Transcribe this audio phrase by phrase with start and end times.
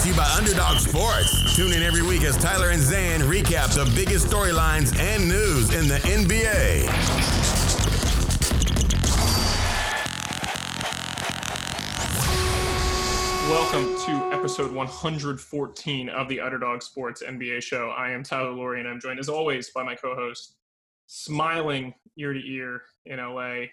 [0.00, 1.54] Brought to you by Underdog Sports.
[1.54, 5.88] Tune in every week as Tyler and Zan recap the biggest storylines and news in
[5.88, 6.86] the NBA.
[13.50, 17.90] Welcome to episode 114 of the Underdog Sports NBA show.
[17.90, 20.56] I am Tyler Laurie, and I'm joined as always by my co-host,
[21.08, 23.66] smiling ear to ear in LA,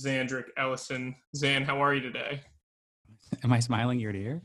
[0.00, 1.14] Zandrick Ellison.
[1.36, 2.40] Zan, how are you today?
[3.44, 4.42] Am I smiling ear to ear?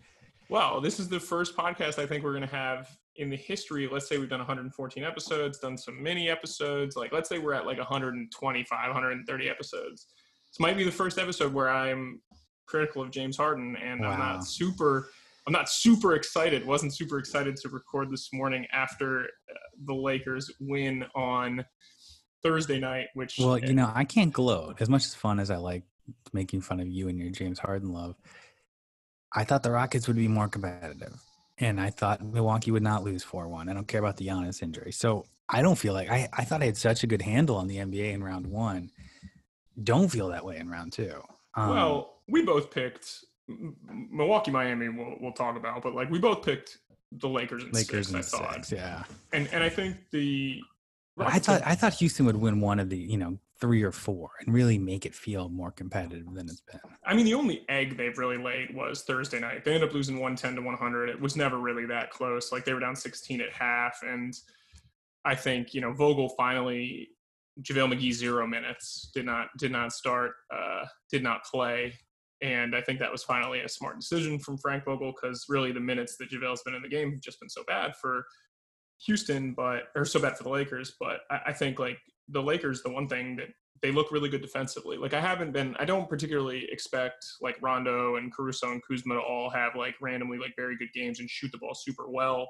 [0.49, 3.87] Well, this is the first podcast I think we're going to have in the history.
[3.91, 6.95] Let's say we've done 114 episodes, done some mini episodes.
[6.95, 10.07] Like, let's say we're at like 125, 130 episodes.
[10.51, 12.21] This might be the first episode where I'm
[12.67, 15.09] critical of James Harden, and I'm not super.
[15.45, 16.65] I'm not super excited.
[16.65, 19.53] wasn't super excited to record this morning after uh,
[19.85, 21.65] the Lakers win on
[22.43, 23.07] Thursday night.
[23.13, 25.83] Which Well, you know, I can't gloat as much as fun as I like
[26.31, 28.15] making fun of you and your James Harden love.
[29.33, 31.21] I thought the Rockets would be more competitive,
[31.57, 33.69] and I thought Milwaukee would not lose four one.
[33.69, 36.29] I don't care about the Giannis injury, so I don't feel like I.
[36.33, 38.91] I thought I had such a good handle on the NBA in round one.
[39.83, 41.21] Don't feel that way in round two.
[41.55, 44.89] Um, well, we both picked Milwaukee, Miami.
[44.89, 46.77] We'll, we'll talk about, but like we both picked
[47.11, 48.33] the Lakers and Lakers six.
[48.33, 49.03] and I thought, six, yeah.
[49.31, 50.61] and and I think the
[51.17, 54.29] I thought I thought Houston would win one of the you know three or four
[54.41, 56.81] and really make it feel more competitive than it's been.
[57.05, 59.63] I mean, the only egg they've really laid was Thursday night.
[59.63, 61.09] They ended up losing 110 to 100.
[61.09, 62.51] It was never really that close.
[62.51, 63.99] Like they were down 16 at half.
[64.03, 64.33] And
[65.23, 67.07] I think, you know, Vogel finally,
[67.61, 71.93] JaVale McGee, zero minutes, did not, did not start, uh, did not play.
[72.41, 75.79] And I think that was finally a smart decision from Frank Vogel because really the
[75.79, 78.25] minutes that JaVale's been in the game have just been so bad for
[79.05, 80.95] Houston, but, or so bad for the Lakers.
[80.99, 83.47] But I, I think like the Lakers, the one thing that
[83.83, 84.97] they look really good defensively.
[84.97, 89.19] Like I haven't been, I don't particularly expect like Rondo and Caruso and Kuzma to
[89.19, 92.47] all have like randomly like very good games and shoot the ball super well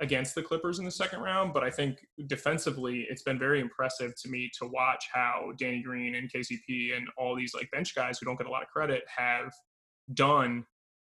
[0.00, 1.52] against the Clippers in the second round.
[1.52, 6.14] But I think defensively, it's been very impressive to me to watch how Danny Green
[6.14, 9.02] and KCP and all these like bench guys who don't get a lot of credit
[9.14, 9.52] have
[10.14, 10.64] done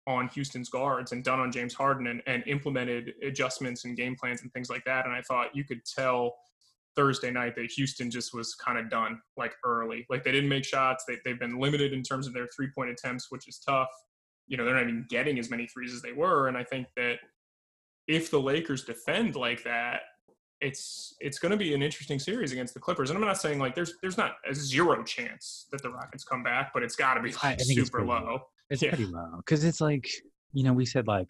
[0.06, 4.42] on Houston's guards and done on James Harden and, and implemented adjustments and game plans
[4.42, 5.04] and things like that.
[5.04, 6.36] And I thought you could tell
[6.98, 10.04] Thursday night that Houston just was kind of done like early.
[10.10, 11.04] Like they didn't make shots.
[11.06, 13.86] They, they've been limited in terms of their three point attempts, which is tough.
[14.48, 16.48] You know, they're not even getting as many threes as they were.
[16.48, 17.18] And I think that
[18.08, 20.00] if the Lakers defend like that,
[20.60, 23.10] it's it's going to be an interesting series against the Clippers.
[23.10, 26.42] And I'm not saying like there's there's not a zero chance that the Rockets come
[26.42, 28.24] back, but it's got to be like, it's super pretty low.
[28.24, 28.40] low.
[28.70, 28.88] It's Yeah.
[28.88, 30.08] pretty low because it's like
[30.52, 31.28] you know we said like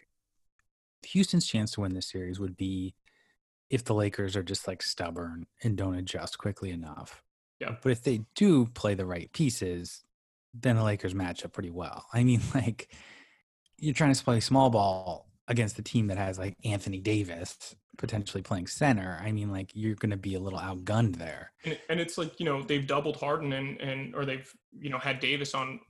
[1.09, 2.95] Houston's chance to win this series would be
[3.71, 7.23] if the Lakers are just like stubborn and don't adjust quickly enough.
[7.61, 7.77] Yeah.
[7.83, 10.05] But if they do play the right pieces,
[10.55, 12.07] then the Lakers match up pretty well.
[12.13, 12.89] I mean, like
[13.79, 18.43] you're trying to play small ball against a team that has like Anthony Davis potentially
[18.43, 19.21] playing center.
[19.23, 21.53] I mean, like you're going to be a little outgunned there.
[21.65, 24.99] And, and it's like you know they've doubled Harden and and or they've you know
[24.99, 25.81] had Davis on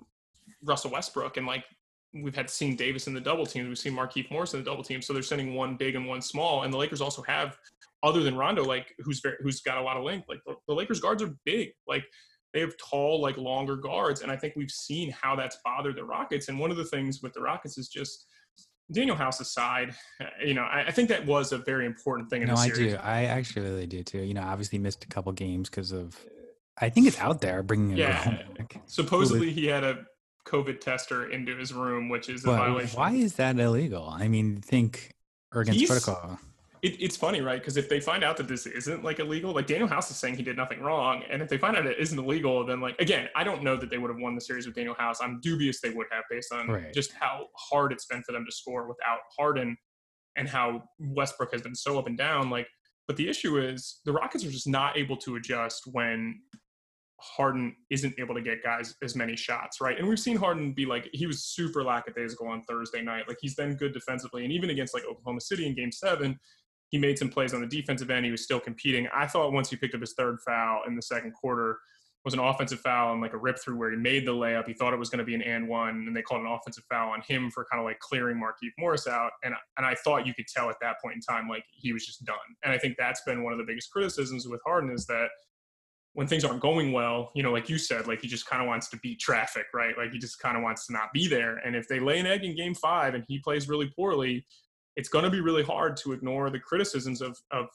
[0.62, 1.64] Russell Westbrook and like
[2.14, 3.68] we've had seen Davis in the double teams.
[3.68, 5.02] We've seen Markieff Morris in the double team.
[5.02, 6.62] So they're sending one big and one small.
[6.62, 7.56] And the Lakers also have
[8.02, 10.28] other than Rondo, like who's very, who's got a lot of length.
[10.28, 11.70] Like the, the Lakers guards are big.
[11.86, 12.04] Like
[12.54, 14.22] they have tall, like longer guards.
[14.22, 16.48] And I think we've seen how that's bothered the Rockets.
[16.48, 18.24] And one of the things with the Rockets is just
[18.94, 19.94] Danuel House aside,
[20.42, 22.96] you know, I, I think that was a very important thing in No, I do.
[23.02, 24.20] I actually really do too.
[24.20, 26.16] You know, obviously missed a couple games because of.
[26.80, 28.42] I think it's out there bringing it Yeah.
[28.56, 30.04] Like, Supposedly he had a
[30.48, 32.98] COVID tester into his room, which is a violation.
[32.98, 34.08] why is that illegal?
[34.08, 35.14] I mean, think
[35.54, 36.38] or against protocol.
[36.80, 37.60] It, it's funny, right?
[37.60, 40.36] Because if they find out that this isn't like illegal, like Danuel House is saying
[40.36, 43.28] he did nothing wrong, and if they find out it isn't illegal, then like again,
[43.34, 45.18] I don't know that they would have won the series with Danuel House.
[45.20, 46.94] I'm dubious they would have based on Right.
[46.94, 49.76] just how hard it's been for them to score without Harden,
[50.36, 52.48] and how Westbrook has been so up and down.
[52.48, 52.68] Like,
[53.08, 56.40] but the issue is the Rockets are just not able to adjust when
[57.20, 59.98] Harden isn't able to get guys as many shots, right?
[59.98, 63.24] And we've seen Harden be like he was super lackadaisical on Thursday night.
[63.26, 66.38] Like he's been good defensively, and even against like Oklahoma City in Game Seven,
[66.90, 68.24] he made some plays on the defensive end.
[68.24, 69.08] He was still competing.
[69.14, 71.78] I thought once he picked up his third foul in the second quarter
[72.24, 74.66] was an offensive foul and like a rip through where he made the layup.
[74.66, 76.84] He thought it was going to be an and one, and they called an offensive
[76.90, 79.30] foul on him for kind of like clearing Markieff Morris out.
[79.44, 82.04] And and I thought you could tell at that point in time like he was
[82.04, 82.36] just done.
[82.64, 85.28] And I think that's been one of the biggest criticisms with Harden is that
[86.14, 88.68] when things aren't going well, you know, like you said, like he just kind of
[88.68, 89.96] wants to beat traffic, right?
[89.96, 91.58] Like he just kind of wants to not be there.
[91.58, 94.44] And if they lay an egg in game five and he plays really poorly,
[94.96, 97.66] it's going to be really hard to ignore the criticisms of, of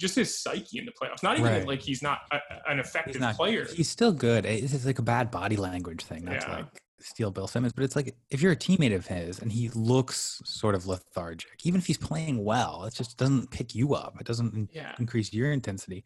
[0.00, 1.22] just his psyche in the playoffs.
[1.22, 1.66] Not even right.
[1.66, 2.38] like he's not a,
[2.68, 3.66] an effective he's player.
[3.66, 4.46] He's still good.
[4.46, 6.24] It's just like a bad body language thing.
[6.24, 6.56] That's yeah.
[6.56, 7.74] like steal Bill Simmons.
[7.74, 11.64] But it's like if you're a teammate of his and he looks sort of lethargic,
[11.64, 14.16] even if he's playing well, it just doesn't pick you up.
[14.18, 14.94] It doesn't yeah.
[14.98, 16.04] increase your intensity.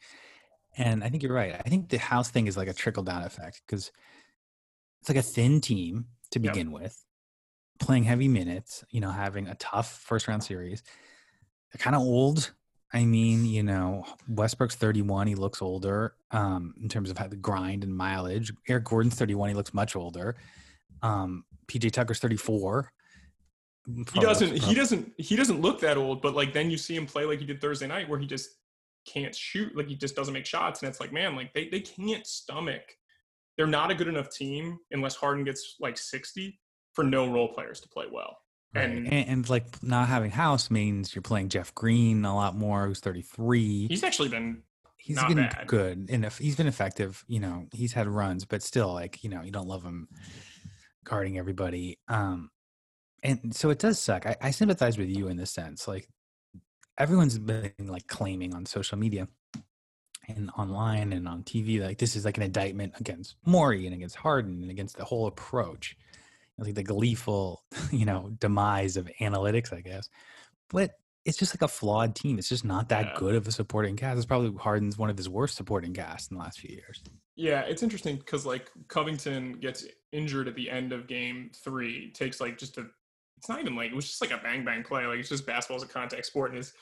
[0.76, 1.54] And I think you're right.
[1.54, 3.92] I think the house thing is like a trickle down effect because
[5.00, 6.82] it's like a thin team to begin yep.
[6.82, 7.04] with,
[7.78, 10.82] playing heavy minutes, you know, having a tough first round series.
[11.72, 12.52] They're kind of old.
[12.92, 15.26] I mean, you know, Westbrook's 31.
[15.26, 18.52] He looks older um, in terms of how the grind and mileage.
[18.68, 19.48] Eric Gordon's 31.
[19.48, 20.36] He looks much older.
[21.02, 22.92] Um, PJ Tucker's 34.
[23.86, 24.56] He doesn't.
[24.56, 25.12] He doesn't.
[25.18, 26.22] He doesn't look that old.
[26.22, 28.50] But like then you see him play like he did Thursday night, where he just
[29.06, 29.76] can't shoot.
[29.76, 30.82] Like he just doesn't make shots.
[30.82, 32.82] And it's like, man, like they, they can't stomach.
[33.56, 36.58] They're not a good enough team unless Harden gets like 60
[36.92, 38.36] for no role players to play well.
[38.74, 38.90] Right.
[38.90, 42.86] And, and, and like not having House means you're playing Jeff Green a lot more,
[42.86, 43.86] who's 33.
[43.88, 44.62] He's actually been
[45.04, 45.66] he's been bad.
[45.66, 47.24] good and if he's been effective.
[47.28, 50.08] You know, he's had runs, but still, like you know, you don't love him
[51.04, 51.98] guarding everybody.
[52.08, 52.50] Um,
[53.22, 54.26] and so it does suck.
[54.26, 55.86] I, I sympathize with you in this sense.
[55.86, 56.08] Like
[56.98, 59.28] everyone's been like claiming on social media
[60.28, 64.16] and online and on TV like this is like an indictment against Morey and against
[64.16, 65.96] Harden and against the whole approach,
[66.58, 70.08] like the gleeful, you know, demise of analytics, I guess.
[70.70, 70.92] But
[71.24, 72.38] it's just like a flawed team.
[72.38, 73.14] It's just not that yeah.
[73.16, 74.18] good of a supporting cast.
[74.18, 77.02] It's probably Harden's one of his worst supporting casts in the last few years.
[77.36, 82.40] Yeah, it's interesting because like Covington gets injured at the end of game three, takes
[82.40, 82.86] like just a
[83.44, 85.04] it's not even like it was just like a bang bang play.
[85.04, 86.72] Like it's just basketball's a contact sport, and his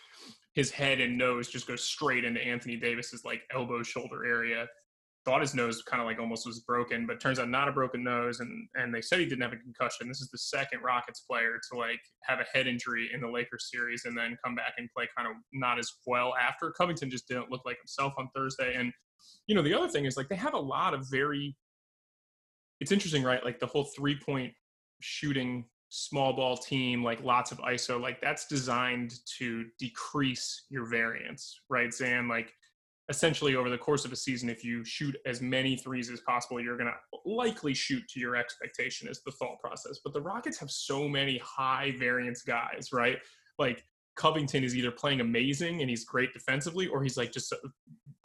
[0.55, 4.69] his head and nose just goes straight into Anthony Davis's like elbow shoulder area.
[5.25, 8.05] Thought his nose kind of like almost was broken, but turns out not a broken
[8.05, 8.39] nose.
[8.39, 10.07] And and they said he didn't have a concussion.
[10.07, 13.69] This is the second Rockets player to like have a head injury in the Lakers
[13.69, 16.71] series and then come back and play kind of not as well after.
[16.71, 18.75] Covington just didn't look like himself on Thursday.
[18.77, 18.93] And
[19.49, 21.57] you know the other thing is like they have a lot of very.
[22.79, 23.45] It's interesting, right?
[23.45, 24.53] Like the whole three point
[25.01, 31.61] shooting small ball team, like lots of ISO, like that's designed to decrease your variance,
[31.69, 32.29] right, Zan?
[32.29, 32.55] Like
[33.11, 36.59] essentially over the course of a season, if you shoot as many threes as possible,
[36.63, 39.99] you're going to likely shoot to your expectation is the thought process.
[40.03, 43.19] But the Rockets have so many high variance guys, right?
[43.59, 43.85] Like
[44.17, 47.53] Covington is either playing amazing and he's great defensively, or he's like just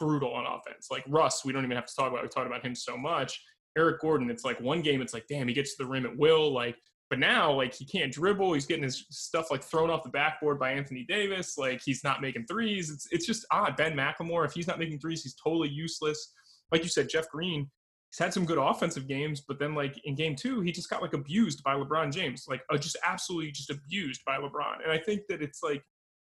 [0.00, 0.88] brutal on offense.
[0.90, 2.22] Like Russ, we don't even have to talk about.
[2.22, 3.42] We talked about him so much.
[3.76, 6.16] Eric Gordon, it's like one game, it's like, damn, he gets to the rim at
[6.16, 6.50] will.
[6.50, 6.76] Like
[7.10, 8.52] but now, like he can't dribble.
[8.52, 11.56] He's getting his stuff like thrown off the backboard by Anthony Davis.
[11.56, 12.90] Like he's not making threes.
[12.90, 13.76] It's it's just odd.
[13.76, 16.34] Ben McLemore, if he's not making threes, he's totally useless.
[16.70, 17.70] Like you said, Jeff Green,
[18.10, 21.00] he's had some good offensive games, but then like in game two, he just got
[21.00, 24.82] like abused by LeBron James, like uh, just absolutely just abused by LeBron.
[24.82, 25.82] And I think that it's like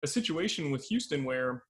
[0.04, 1.64] a situation with Houston where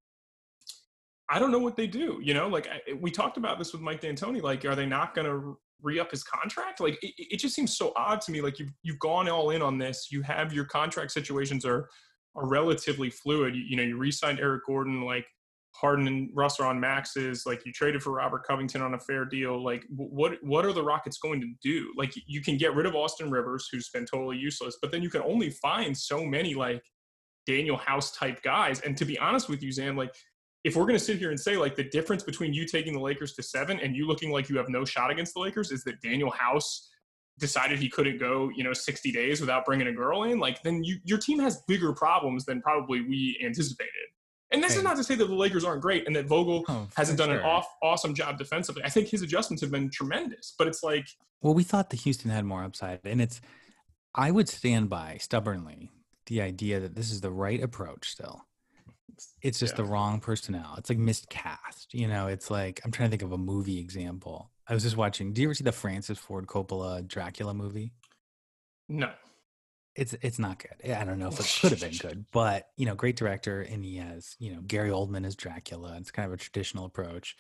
[1.30, 2.20] I don't know what they do.
[2.24, 4.42] You know, like I, we talked about this with Mike D'Antoni.
[4.42, 6.80] Like, are they not going to re-up his contract?
[6.80, 8.42] Like it, it just seems so odd to me.
[8.42, 10.08] Like you've you've gone all in on this.
[10.12, 11.90] You have your contract situations are
[12.36, 13.56] are relatively fluid.
[13.56, 15.26] You, you know, you re-signed Eric Gordon, like
[15.74, 17.44] Harden and Russ are on maxes.
[17.46, 19.64] Like you traded for Robert Covington on a fair deal.
[19.64, 21.92] Like what what are the Rockets going to do?
[21.98, 25.10] Like you can get rid of Austin Rivers, who's been totally useless, but then you
[25.10, 26.84] can only find so many like
[27.48, 28.80] Danuel House type guys.
[28.82, 30.14] And to be honest with you, Zan, like
[30.66, 33.00] if we're going to sit here and say like the difference between you taking the
[33.00, 35.84] Lakers to seven and you looking like you have no shot against the Lakers is
[35.84, 36.90] that Danuel House
[37.38, 40.84] decided he couldn't go, you know, 60 days without bringing a girl in, like then
[40.84, 43.92] you, your team has bigger problems than probably we anticipated.
[44.52, 44.80] And this hey.
[44.80, 47.30] is not to say that the Lakers aren't great and that Vogel oh, hasn't done
[47.30, 47.38] sure.
[47.38, 48.84] an off, awesome job defensively.
[48.84, 51.06] I think his adjustments have been tremendous, but it's like.
[51.44, 53.40] Well, we thought the Houston had more upside, and it's.
[54.16, 55.92] I would stand by stubbornly
[56.28, 58.46] the idea that this is the right approach still
[59.42, 59.78] it's just yeah.
[59.78, 60.76] the wrong personnel.
[60.78, 61.94] It's like miscast.
[61.94, 64.52] You know, it's like I'm trying to think of a movie example.
[64.68, 65.34] I was just watching.
[65.34, 67.94] Do you ever see the Francis Ford Coppola Dracula movie?
[68.90, 69.12] No.
[69.96, 70.92] It's it's not good.
[70.92, 73.84] I don't know if it could have been good, but you know, great director, and
[73.84, 75.96] he has you know Gary Oldman as Dracula.
[76.00, 77.38] It's kind of a traditional approach,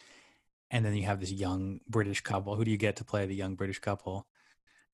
[0.72, 2.55] and then you have this young British couple.
[2.55, 4.27] Who do you get to play the young British couple?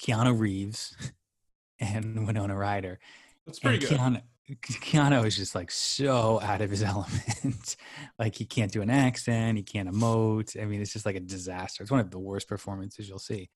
[0.02, 0.96] Keanu Reeves
[1.80, 3.00] and Winona Ryder.
[3.46, 4.00] That's pretty and good.
[4.00, 4.22] Keanu,
[4.56, 7.76] Keanu is just like so out of his element.
[8.20, 10.62] like he can't do an accent, he can't emote.
[10.62, 11.84] I mean, it's just like a disaster.
[11.84, 13.50] It's one of the worst performances you'll see.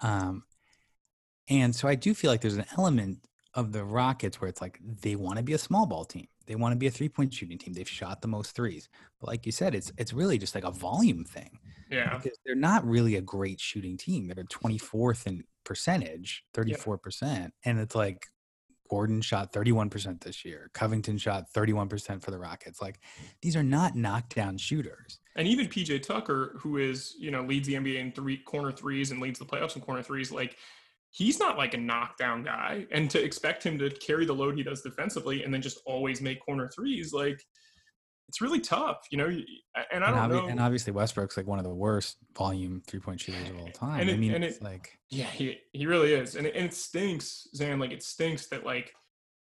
[0.00, 0.44] Um,
[1.48, 3.18] and so I do feel like there's an element
[3.54, 6.26] of the Rockets where it's like they want to be a small ball team.
[6.46, 7.72] They want to be a three point shooting team.
[7.72, 8.88] They've shot the most threes.
[9.20, 11.58] But like you said, it's it's really just like a volume thing.
[11.90, 12.16] Yeah.
[12.16, 14.32] Because they're not really a great shooting team.
[14.34, 17.50] They're 24th in percentage, 34%.
[17.64, 18.26] And it's like
[18.92, 20.70] Gordon shot 31% this year.
[20.74, 22.82] Covington shot 31% for the Rockets.
[22.82, 23.00] Like
[23.40, 25.18] these are not knockdown shooters.
[25.34, 29.10] And even PJ Tucker, who is, you know, leads the NBA in three corner threes
[29.10, 30.58] and leads the playoffs in corner threes, like
[31.10, 32.86] he's not like a knockdown guy.
[32.90, 36.20] And to expect him to carry the load he does defensively and then just always
[36.20, 37.42] make corner threes, like
[38.32, 39.26] it's really tough, you know.
[39.92, 40.46] And I don't and know.
[40.46, 44.00] And obviously Westbrook's like one of the worst volume three point shooters of all time.
[44.00, 46.56] And it, I mean, and it's it, like yeah, he he really is, and it,
[46.56, 47.78] and it stinks, Zan.
[47.78, 48.90] Like it stinks that like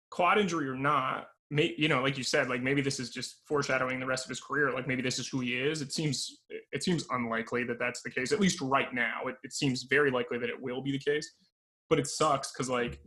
[0.10, 3.44] quad injury or not, may, you know, like you said, like maybe this is just
[3.48, 4.74] foreshadowing the rest of his career.
[4.74, 5.82] Like maybe this is who he is.
[5.82, 8.34] It seems it seems unlikely that that's the case.
[8.34, 11.32] At least right now, it, it seems very likely that it will be the case.
[11.90, 13.00] But it sucks because like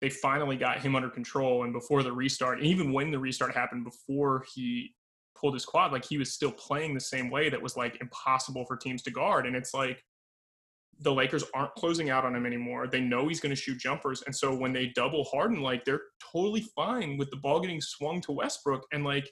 [0.00, 3.52] they finally got him under control, and before the restart, and even when the restart
[3.52, 4.94] happened, before he
[5.34, 8.64] pulled his quad, like he was still playing the same way that was like impossible
[8.66, 9.46] for teams to guard.
[9.46, 10.02] And it's like
[11.00, 12.86] the Lakers aren't closing out on him anymore.
[12.86, 14.22] They know he's going to shoot jumpers.
[14.26, 18.20] And so when they double Harden, like they're totally fine with the ball getting swung
[18.22, 19.28] to Westbrook and like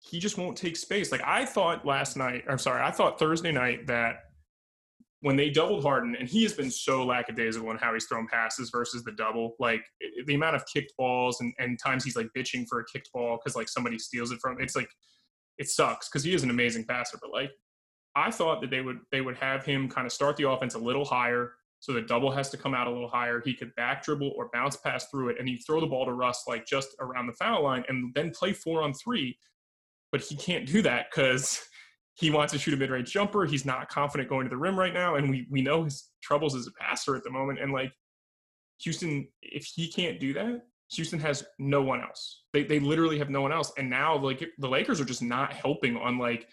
[0.00, 1.12] he just won't take space.
[1.12, 4.16] Like I thought last night, I'm sorry, I thought Thursday night that
[5.20, 8.70] when they doubled Harden, and he has been so lackadaisical in how he's thrown passes
[8.70, 9.80] versus the double, like
[10.26, 13.38] the amount of kicked balls and, and times he's like bitching for a kicked ball
[13.38, 14.88] because like somebody steals it from it's like
[15.62, 17.52] it sucks because he is an amazing passer, but like
[18.16, 20.78] I thought that they would they would have him kind of start the offense a
[20.78, 23.40] little higher, so the double has to come out a little higher.
[23.40, 26.12] He could back dribble or bounce pass through it, and he throw the ball to
[26.12, 29.38] Russ like just around the foul line, and then play four on three.
[30.10, 31.64] But he can't do that because
[32.14, 33.46] he wants to shoot a mid range jumper.
[33.46, 36.56] He's not confident going to the rim right now, and we we know his troubles
[36.56, 37.60] as a passer at the moment.
[37.60, 37.92] And like
[38.80, 42.42] Houston, if he can't do that, Houston has no one else.
[42.52, 43.72] They they literally have no one else.
[43.78, 46.48] And now like the Lakers are just not helping on like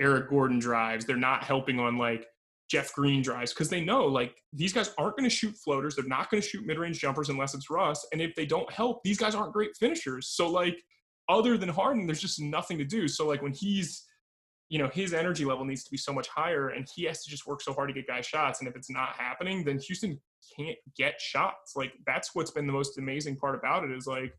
[0.00, 1.04] Eric Gordon drives.
[1.04, 2.26] They're not helping on like
[2.70, 5.94] Jeff Green drives because they know like these guys aren't going to shoot floaters.
[5.94, 8.06] They're not going to shoot mid-range jumpers unless it's Russ.
[8.12, 10.28] And if they don't help, these guys aren't great finishers.
[10.28, 10.82] So like
[11.28, 13.08] other than Harden, there's just nothing to do.
[13.08, 14.04] So like when he's
[14.72, 17.30] you know his energy level needs to be so much higher and he has to
[17.30, 20.18] just work so hard to get guys shots and if it's not happening then houston
[20.56, 24.34] can't get shots like that's what's been the most amazing part about it is like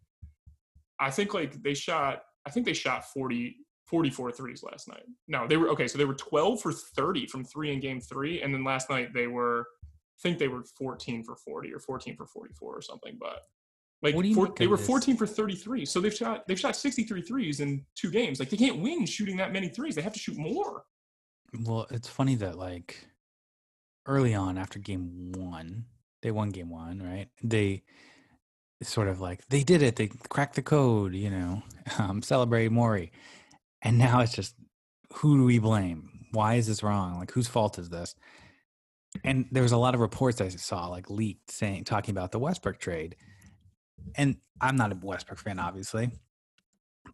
[1.00, 3.56] i think like they shot i think they shot 40
[3.94, 5.04] 44 threes last night.
[5.28, 5.88] No, they were okay.
[5.88, 8.42] So they were 12 for 30 from three in game three.
[8.42, 12.16] And then last night they were, I think they were 14 for 40 or 14
[12.16, 13.18] for 44 or something.
[13.20, 13.42] But
[14.02, 15.86] like four, they were 14 for 33.
[15.86, 18.40] So they've shot, they've shot 63 threes in two games.
[18.40, 19.96] Like they can't win shooting that many threes.
[19.96, 20.86] They have to shoot more.
[21.64, 23.08] Well, it's funny that like
[24.08, 25.86] early on after game one,
[26.24, 27.28] they won game one, right?
[27.44, 27.84] They
[28.82, 29.98] sort of like they did it.
[29.98, 31.62] They cracked the code, you know,
[32.00, 33.12] um, celebrate Morey.
[33.82, 34.56] And now it's just
[35.14, 36.10] who do we blame?
[36.32, 37.20] Why is this wrong?
[37.20, 38.16] Like whose fault is this?
[39.24, 42.40] And there was a lot of reports I saw like leaked saying talking about the
[42.40, 43.16] Westbrook trade.
[44.16, 46.12] And I'm not a Westbrook fan, obviously.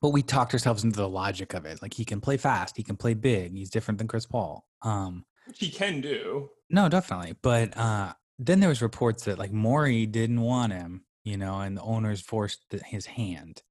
[0.01, 1.81] But we talked ourselves into the logic of it.
[1.81, 4.65] Like he can play fast, he can play big, he's different than Chris Paul.
[4.83, 5.25] Um
[5.55, 6.51] he can do.
[6.69, 7.35] No, definitely.
[7.41, 11.77] But uh then there was reports that like Morey didn't want him, you know, and
[11.77, 13.61] the owners forced his hand.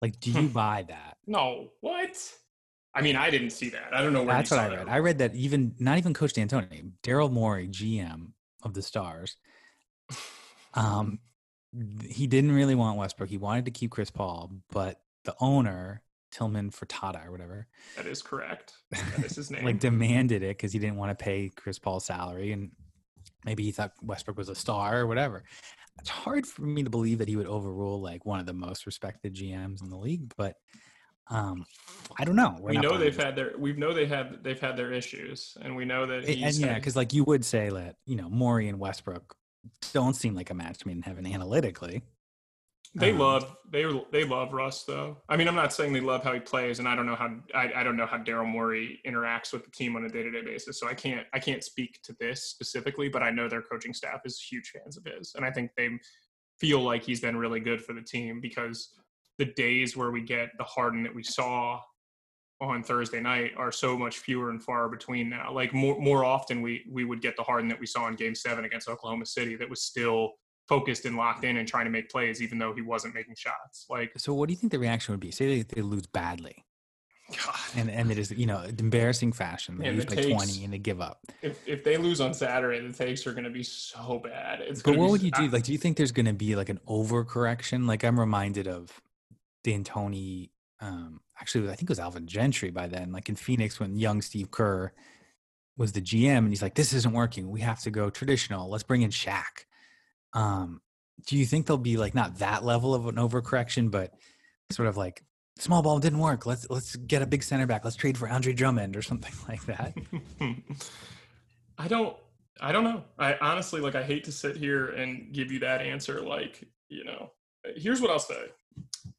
[0.00, 1.18] Like, do you buy that?
[1.26, 1.68] No.
[1.80, 2.16] What?
[2.94, 3.92] I mean, I didn't see that.
[3.92, 4.36] I don't know where.
[4.36, 4.88] That's what I read.
[4.88, 9.36] I read that even not even Coach D'Antoni, Daryl Morey, GM of the Stars,
[10.74, 11.18] um,
[12.04, 13.30] he didn't really want Westbrook.
[13.30, 17.66] He wanted to keep Chris Paul, but the owner Tillman Fertitta or whatever.
[17.96, 18.74] That is correct.
[18.90, 19.64] That is his name.
[19.64, 22.72] like demanded it because he didn't want to pay Chris Paul's salary, and
[23.44, 25.44] maybe he thought Westbrook was a star or whatever.
[25.98, 28.86] It's hard for me to believe that he would overrule like one of the most
[28.86, 30.56] respected GMs in the league, but
[31.28, 31.64] um,
[32.18, 32.56] I don't know.
[32.60, 35.76] We're we know they've had their we know they have they've had their issues, and
[35.76, 38.78] we know that and yeah, because like you would say that you know Morey and
[38.78, 39.34] Westbrook
[39.92, 42.02] don't seem like a match made in heaven analytically.
[42.94, 45.16] They um, love they they love Russ though.
[45.28, 47.34] I mean, I'm not saying they love how he plays, and I don't know how
[47.54, 50.30] I, I don't know how Daryl Morey interacts with the team on a day to
[50.30, 50.78] day basis.
[50.78, 54.20] So I can't I can't speak to this specifically, but I know their coaching staff
[54.26, 55.88] is huge fans of his, and I think they
[56.60, 58.90] feel like he's been really good for the team because
[59.38, 61.80] the days where we get the Harden that we saw
[62.60, 65.50] on Thursday night are so much fewer and far between now.
[65.50, 68.34] Like more more often we we would get the Harden that we saw in Game
[68.34, 70.34] Seven against Oklahoma City that was still
[70.72, 73.86] focused and locked in and trying to make plays, even though he wasn't making shots.
[73.90, 75.30] Like, so what do you think the reaction would be?
[75.30, 76.64] Say they, they lose badly.
[77.30, 77.54] God.
[77.76, 79.78] And and it is you know embarrassing fashion.
[79.78, 81.20] They lose by takes, twenty and they give up.
[81.40, 84.60] If if they lose on Saturday, the takes are going to be so bad.
[84.60, 85.48] It's but what would you do?
[85.48, 87.86] Like, do you think there's going to be like an overcorrection?
[87.86, 89.00] Like, I'm reminded of
[89.64, 90.50] D'Antoni.
[90.80, 93.12] Um, actually, I think it was Alvin Gentry by then.
[93.12, 94.92] Like in Phoenix when young Steve Kerr
[95.76, 97.50] was the GM, and he's like, "This isn't working.
[97.50, 98.68] We have to go traditional.
[98.68, 99.64] Let's bring in Shaq."
[100.34, 100.80] Um,
[101.26, 104.12] do you think there'll be like not that level of an overcorrection, but
[104.70, 105.22] sort of like
[105.58, 106.46] small ball didn't work.
[106.46, 107.84] Let's let's get a big center back.
[107.84, 109.94] Let's trade for Andre Drummond or something like that.
[111.78, 112.16] I don't
[112.60, 113.04] I don't know.
[113.18, 117.04] I honestly like I hate to sit here and give you that answer like, you
[117.04, 117.30] know,
[117.76, 118.46] here's what I'll say.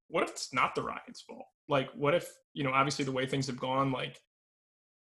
[0.07, 1.45] What if it's not the Rockets' fault?
[1.67, 4.21] Like what if, you know, obviously the way things have gone like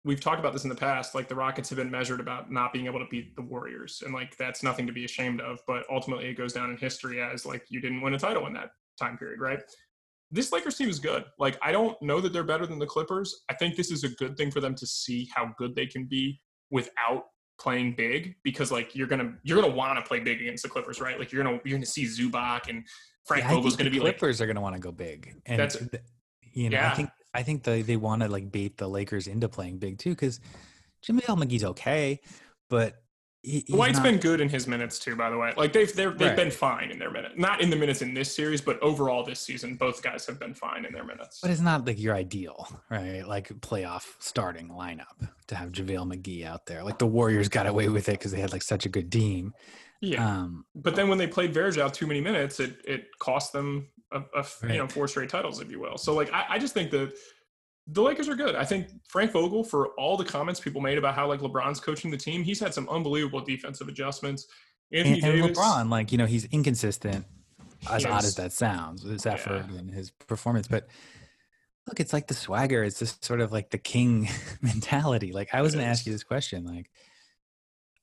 [0.07, 2.73] we've talked about this in the past like the rockets have been measured about not
[2.73, 5.85] being able to beat the warriors and like that's nothing to be ashamed of but
[5.91, 8.71] ultimately it goes down in history as like you didn't win a title in that
[8.99, 9.61] time period right?
[10.31, 11.25] This lakers team is good.
[11.39, 13.43] Like i don't know that they're better than the clippers.
[13.51, 16.05] I think this is a good thing for them to see how good they can
[16.07, 17.25] be without
[17.61, 21.01] playing big because like you're gonna you're gonna want to play big against the clippers
[21.01, 21.19] right?
[21.19, 22.85] Like you're gonna you're gonna see zubac and
[23.27, 25.79] frank Yeah, vogel's gonna be like Clippers are gonna want to go big, and That's-
[25.91, 26.03] th-
[26.55, 26.91] you know, yeah.
[26.93, 29.99] I think I think they they want to like bait the Lakers into playing big
[29.99, 30.41] too because
[31.07, 32.21] JaVale McGee's okay,
[32.71, 32.95] but
[33.43, 35.53] he, Dwight's not- been good in his minutes too, by the way.
[35.57, 37.35] Like they've they've been fine in their minutes.
[37.37, 40.53] Not in the minutes in this series, but overall this season, both guys have been
[40.55, 41.39] fine in their minutes.
[41.43, 43.23] But it's not like your ideal, right?
[43.25, 46.83] Like playoff starting lineup to have JaVale McGee out there.
[46.83, 49.53] Like the Warriors got away with it because they had like such a good team.
[50.01, 53.89] Yeah, Um, but then when they played Varejao too many minutes, it it cost them
[54.13, 54.79] a, a f- you Right.
[54.79, 55.97] know four straight titles, if you will.
[55.99, 57.13] So like I, I just think that
[57.89, 58.55] the Lakers are good.
[58.57, 62.11] I think Frank Vogel, for all the comments people made about how like LeBron's coaching
[62.11, 64.47] the team, he's had some unbelievable defensive adjustments.
[64.93, 67.25] Anthony and, and Davis, LeBron, like you know, he's inconsistent.
[67.91, 69.79] As He odd as that sounds, his effort Yeah.
[69.79, 70.89] and his performance, but
[71.87, 72.83] look, it's like the swagger.
[72.83, 74.29] It's just sort of like the king
[74.63, 75.33] mentality.
[75.33, 76.91] Like I was going to ask you this question, like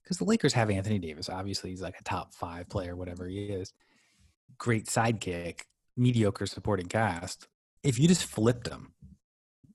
[0.02, 1.28] because the Lakers have Anthony Davis.
[1.28, 3.72] Obviously, he's like a top five player, whatever he is.
[4.58, 5.62] Great sidekick,
[5.96, 7.48] mediocre supporting cast.
[7.82, 8.92] If you just flipped them,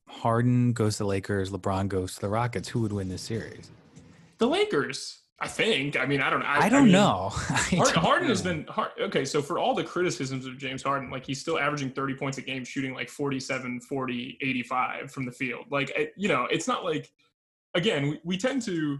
[0.08, 2.70] Harden goes to the Lakers, LeBron goes to the Rockets.
[2.70, 3.72] Who would win this series?
[4.40, 5.18] the Lakers.
[5.42, 5.98] I think.
[5.98, 6.42] I mean, I don't.
[6.42, 7.30] I, I, don't mean, know.
[7.50, 9.24] I Harden, don't Harden has been hard, okay.
[9.24, 12.42] So for all the criticisms of James Harden, like he's still averaging 30 points a
[12.42, 15.66] game, shooting like 47, 40, 85 from the field.
[15.70, 17.10] Like, eh, you know, it's not like,
[17.74, 19.00] again, we, we tend to,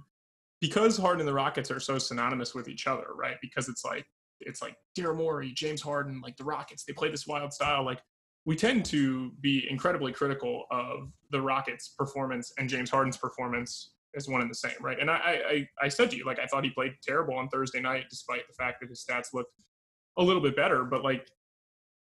[0.62, 3.36] because Harden and the Rockets are so synonymous with each other, right?
[3.42, 4.06] Because it's like,
[4.42, 7.84] it's like Daryl Morey, James Harden, like the Rockets, they play this wild style.
[7.86, 8.00] Like,
[8.46, 14.28] we tend to be incredibly critical of the Rockets' performance and James Harden's performance as
[14.28, 14.98] one and the same, right?
[15.00, 15.16] And I,
[15.50, 18.48] I, I- said to you, like, I thought he played terrible on Thursday night, despite
[18.48, 19.52] the fact that his stats looked
[20.18, 20.84] a little bit better.
[20.84, 21.28] But like,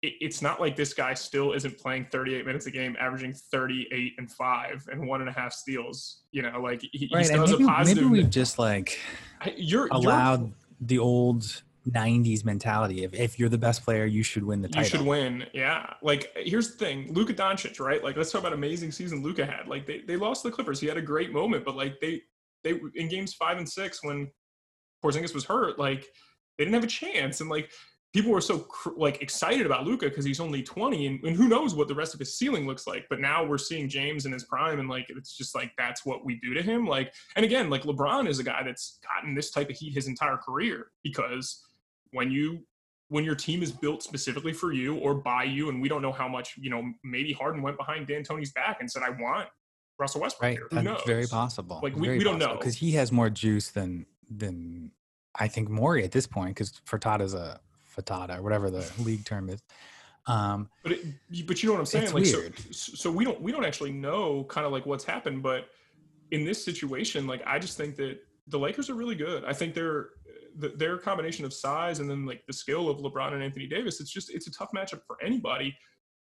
[0.04, 4.14] it, it's not like this guy still isn't playing 38 minutes a game, averaging 38
[4.20, 6.22] and five and one and a half steals.
[6.32, 8.04] You know, like he, he still And has maybe, a positive.
[8.04, 8.98] maybe we've just like
[9.42, 14.24] I- you're, you're allowed the old 90s mentality of if you're the best player, you
[14.24, 15.46] should win the title You should win.
[15.54, 15.94] Yeah.
[16.02, 17.14] Like here's the thing.
[17.14, 18.04] Luka Doncic, right?
[18.04, 19.68] Like let's talk about amazing season Luka had.
[19.68, 20.80] Like they, they lost to the Clippers.
[20.80, 22.22] He had a great moment, but like they
[22.64, 24.30] they in games five and six when
[25.04, 26.08] Porzingis was hurt, like
[26.58, 27.42] they didn't have a chance.
[27.42, 27.72] And like
[28.14, 31.48] people were so cr- like excited about Luka because he's only 20 and, and who
[31.48, 33.06] knows what the rest of his ceiling looks like.
[33.10, 36.26] But now we're seeing James in his prime and like it's just like that's what
[36.26, 36.86] we do to him.
[36.86, 40.08] Like and again, like LeBron is a guy that's gotten this type of heat his
[40.08, 41.64] entire career because
[42.12, 42.60] when you
[43.10, 46.14] when your team is built specifically for you or by you, and we don't know
[46.14, 49.50] how much, you know, maybe Harden went behind D'Antoni's back and said, I want
[50.00, 50.54] Russell Westbrook Right.
[50.54, 50.68] here.
[50.70, 51.02] Who That's knows?
[51.06, 51.82] very possible.
[51.84, 52.56] Like, we- we don't know.
[52.56, 54.92] because he has more juice than than
[55.36, 56.56] I think Morey at this point.
[56.56, 57.60] Because Fertitta's a
[57.94, 59.62] Fatata or whatever the league term is.
[60.26, 62.06] Um, But it, you- but you know what I'm saying?
[62.06, 62.58] It's like weird.
[62.74, 65.68] so so we don't we don't actually know kind of like what's happened, but
[66.32, 69.44] in this situation, like I just think that the Lakers are really good.
[69.44, 70.12] I think they're
[70.60, 74.02] th- their combination of size and then like the skill of LeBron and Anthony Davis.
[74.02, 75.76] It's just it's a tough matchup for anybody.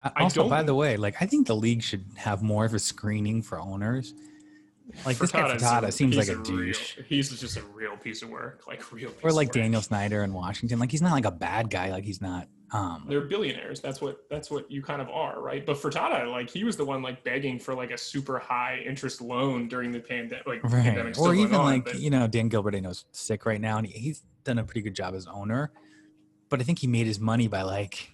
[0.02, 2.42] uh, I also, by don't- by the way, like I think the league should have
[2.42, 4.14] more of a screening for owners.
[5.06, 6.98] Like this guy Fertitta seems like a real- douche.
[7.08, 9.08] he's just a real piece of work, like real.
[9.10, 9.50] Piece Or like.
[9.50, 10.78] Daniel Snyder in Washington.
[10.78, 11.90] Like he's not like a bad guy.
[11.90, 12.48] Like he's not.
[12.72, 13.80] Um, they're billionaires.
[13.80, 15.64] That's what that's what you kind of are, right?
[15.64, 19.20] But Fertitta, like he was the one like begging for like a super high interest
[19.20, 20.82] loan during the pandemic, like right.
[20.82, 23.60] pandemic Or even on, like but- you know Dan Gilbert, I know is sick right
[23.60, 25.72] now, and he's done a pretty good job as owner.
[26.48, 28.10] But I think he made his money by like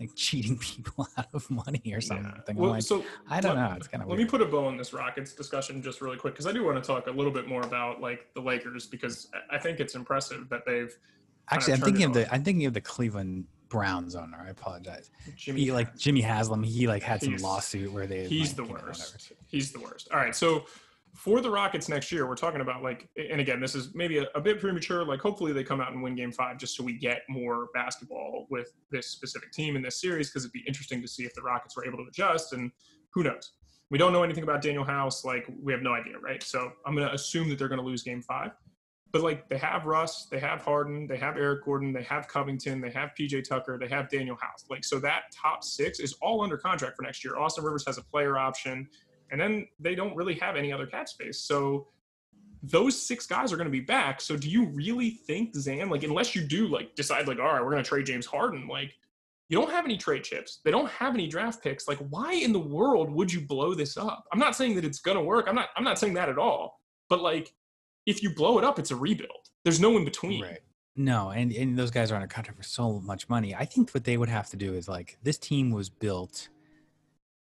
[0.00, 2.32] like cheating people out of money or something.
[2.48, 3.76] I'm Well, like, so I don't let- know.
[3.76, 4.26] It's kind of Let weird.
[4.26, 6.82] me put a bow on this Rockets discussion just really quick because I do want
[6.82, 9.94] to talk a little bit more about like the Lakers because I- I think it's
[9.94, 10.96] impressive that they've
[11.50, 12.12] Actually, I'm thinking of on.
[12.14, 14.44] the I'm thinking of the Cleveland Browns owner.
[14.46, 15.10] I apologize.
[15.34, 16.62] Jimmy He like Jimmy Haslam.
[16.62, 18.26] He like had some lawsuit where they.
[18.26, 19.32] he's like, the worst.
[19.46, 20.08] He's the worst.
[20.12, 20.66] All right, so
[21.14, 24.26] for the Rockets next year, we're talking about like, and again, this is maybe a,
[24.34, 25.04] a bit premature.
[25.04, 28.46] Like, hopefully they come out and win Game Five, just so we get more basketball
[28.50, 31.42] with this specific team in this series, because it'd be interesting to see if the
[31.42, 32.70] Rockets were able to adjust, and
[33.14, 33.52] who knows.
[33.90, 35.24] We don't know anything about Danuel House.
[35.24, 36.42] Like we have no idea, right?
[36.42, 38.52] So I'm going to assume that they're going to lose Game Five.
[39.12, 42.80] But like they have Russ, they have Harden, they have Eric Gordon, they have Covington,
[42.80, 44.64] they have PJ Tucker, they have Danuel House.
[44.70, 47.36] Like so that top six is all under contract for next year.
[47.36, 48.88] Austin Rivers has a player option,
[49.30, 51.40] and then they don't really have any other cap space.
[51.40, 51.88] So
[52.62, 54.20] those six guys are going to be back.
[54.20, 57.62] So do you really think Zan, like, unless you do like decide like, all right,
[57.62, 58.94] we're going to trade James Harden, like,
[59.48, 60.60] you don't have any trade chips.
[60.64, 61.86] They don't have any draft picks.
[61.86, 64.24] Like, why in the world would you blow this up?
[64.32, 65.46] I'm not saying that it's going to work.
[65.46, 65.68] I'm not.
[65.76, 66.80] I'm not saying that at all.
[67.10, 67.52] But like,
[68.06, 69.50] if you blow it up, it's a rebuild.
[69.64, 70.42] There's no in between.
[70.42, 70.60] Right.
[70.94, 73.54] No, and, and those guys are on a contract for so much money.
[73.54, 76.48] I think what they would have to do is like this team was built,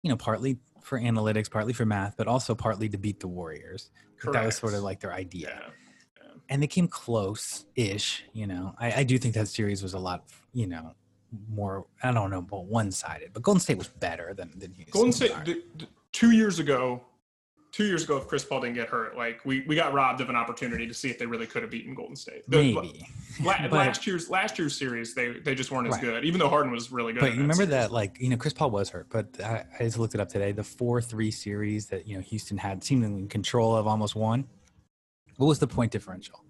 [0.02, 3.90] you know, partly for analytics, partly for math, but also partly to beat the Warriors.
[4.24, 5.48] That was sort of like their idea.
[5.48, 6.22] Yeah.
[6.22, 6.32] yeah.
[6.50, 8.74] And they came close ish, you know.
[8.78, 10.92] I, I do think that series was a lot, you know,
[11.48, 13.32] more, I don't know, but one sided.
[13.32, 14.92] But Golden State was better than, than Houston.
[14.92, 15.32] Golden State,
[16.12, 17.00] two years ago,
[17.72, 20.28] two years ago, if Chris Paul didn't get hurt, like we, we got robbed of
[20.28, 22.42] an opportunity to see if they really could have beaten Golden State.
[22.48, 23.06] The, Maybe.
[23.42, 26.02] La, but, last year's last year's series, they they just weren't as Right.
[26.02, 27.20] good, even though Harden was really good.
[27.20, 29.98] But you remember that, like, you know, Chris Paul was hurt, but I, I just
[29.98, 30.52] looked it up today.
[30.52, 34.46] The 4 3 series that, you know, Houston had seemingly in control of almost won.
[35.36, 36.44] What was the point differential?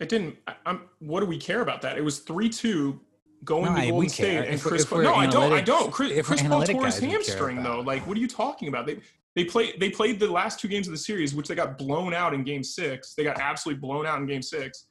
[0.00, 0.36] It didn't.
[0.46, 0.82] I, I'm.
[1.00, 1.98] What do we care about that?
[1.98, 2.98] It was three two
[3.44, 4.42] going No, to Golden State, care.
[4.44, 4.84] and If Chris.
[4.84, 5.52] Paul, no, I don't.
[5.52, 5.92] I don't.
[5.92, 7.80] Chris, Chris Paul tore his guys, we care hamstring though.
[7.80, 8.86] Like, what are you talking about?
[8.86, 8.98] They
[9.34, 12.12] they played they played the last two games of the series, which they got blown
[12.14, 13.14] out in Game Six.
[13.14, 14.86] They got absolutely blown out in Game Six,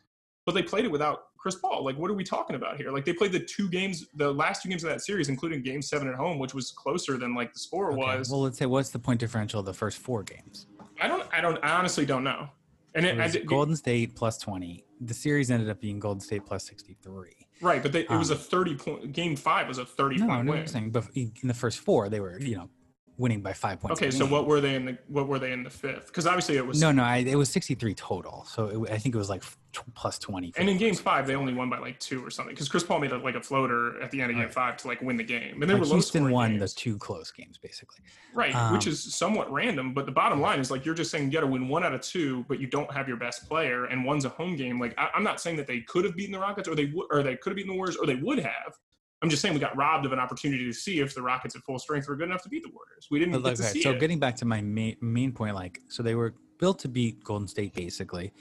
[0.46, 1.84] but they played it without Chris Paul.
[1.84, 2.92] Like, what are we talking about here?
[2.92, 5.82] Like, they played the two games, the last two games of that series, including Game
[5.82, 8.30] Seven at home, which was closer than like the score Okay, was.
[8.30, 10.68] Well, let's say what's the point differential of the first four games?
[11.00, 11.28] I don't.
[11.32, 11.58] I don't.
[11.64, 12.50] I honestly don't know.
[12.94, 14.84] And It it, I was did- Golden State plus 20.
[15.04, 17.32] The series ended up being Golden State plus 63.
[17.62, 19.14] right, but they, it was a um, thirty point.
[19.14, 20.68] Game Five was a thirty No, point I'm win.
[20.68, 22.70] saying, but in the first four, they were, you know,
[23.18, 24.02] winning by five points.
[24.02, 26.08] Okay, so what were they in the what were they in the fifth?
[26.08, 28.46] Because obviously it was No, no, I, it was 63 total.
[28.46, 29.44] So it, I think it was like
[29.74, 30.54] t- plus 20.
[30.58, 33.00] And in game five, they only won by like two or something because Chris Paul
[33.00, 34.54] made a, like a floater at the end of game Right.
[34.54, 35.62] five to like win the game.
[35.62, 36.74] And they like were Houston won games.
[36.74, 38.00] the two close games, basically.
[38.34, 39.94] right, um, which is somewhat random.
[39.94, 41.94] But the bottom line is like you're just saying you got to win one out
[41.94, 44.80] of two, but you don't have your best player, and one's a home game.
[44.80, 47.08] Like I, I'm not saying that they could have beaten the Rockets or they would
[47.12, 48.78] or they could have beaten the Warriors or they would have.
[49.22, 51.62] I'm just saying we got robbed of an opportunity to see if the Rockets at
[51.62, 53.08] full strength were good enough to beat the Warriors.
[53.12, 54.00] We didn't get to right, see so it.
[54.00, 57.48] getting back to my main, main point, like, so they were built to beat Golden
[57.48, 58.34] State, basically.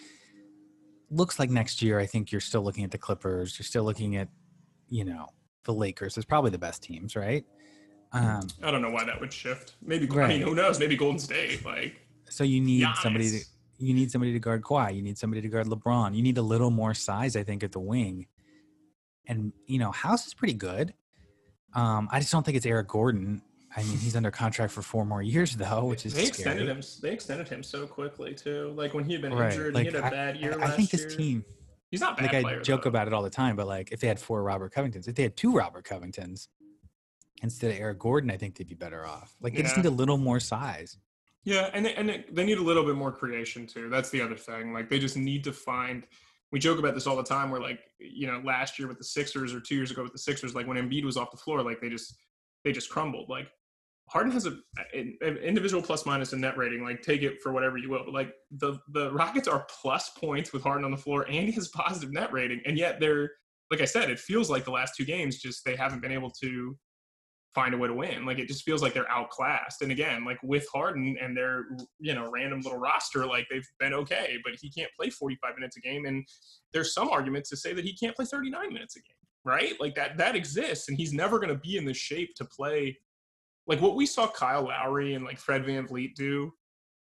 [1.11, 3.59] Looks like next year, I think you're still looking at the Clippers.
[3.59, 4.29] You're still looking at,
[4.89, 5.27] you know,
[5.65, 6.17] the Lakers.
[6.17, 7.45] It's probably the best teams, right?
[8.13, 9.75] Um, I don't know why that would shift.
[9.83, 10.81] Maybe I mean who knows?
[10.81, 11.65] Maybe Golden State.
[11.65, 11.95] Like
[12.29, 13.45] so you need somebody to
[13.79, 14.95] you need somebody to guard Kawhi.
[14.95, 16.15] You need somebody to guard LeBron.
[16.15, 18.27] You need a little more size, I think, at the wing.
[19.27, 20.95] And you know, House is pretty good.
[21.75, 23.43] Um, I just don't think it's Eric Gordon.
[23.77, 26.57] I mean, he's under contract for four more years, though, which is they scary.
[26.59, 26.81] extended him.
[27.01, 28.73] They extended him so quickly too.
[28.77, 29.53] Like when he had been Right.
[29.53, 31.11] injured, Like, he had a I- bad year I, last I think this year.
[31.11, 31.45] team,
[31.93, 32.59] He's not bad like player.
[32.61, 32.89] I joke though.
[32.89, 35.23] about it all the time, but like if they had four Robert Covingtons, if they
[35.23, 36.49] had two Robert Covingtons
[37.43, 39.37] instead of Eric Gordon, I think they'd be better off.
[39.41, 40.99] Like they just need a little more size.
[41.45, 43.89] Yeah, and they, and they need a little bit more creation too.
[43.89, 44.73] That's the other thing.
[44.73, 46.05] Like they just need to find.
[46.53, 47.51] We joke about this all the time.
[47.51, 50.19] Where like you know last year with the Sixers or two years ago with the
[50.19, 52.15] Sixers, like when Embiid was off the floor, like they just
[52.65, 53.29] they just crumbled.
[53.29, 53.49] Like
[54.09, 54.57] Harden has a
[54.93, 56.83] an individual plus minus and net rating.
[56.83, 58.05] Like take it for whatever you will.
[58.05, 61.69] But like the the Rockets are plus points with Harden on the floor, and has
[61.75, 63.31] positive net rating, and yet they're
[63.71, 66.31] like I said, it feels like the last two games just they haven't been able
[66.43, 66.77] to
[67.55, 68.25] find a way to win.
[68.25, 69.83] Like it just feels like they're outclassed.
[69.83, 71.65] And again, like with Harden and their
[71.99, 75.77] you know random little roster, like they've been okay, but he can't play 45 minutes
[75.77, 76.07] a game.
[76.07, 76.25] And
[76.73, 79.75] there's some arguments to say that he can't play 39 minutes a game, right?
[79.81, 82.97] Like that that exists, and he's never going to be in the shape to play.
[83.67, 86.53] Like what we saw Kyle Lowry and like Fred VanVleet do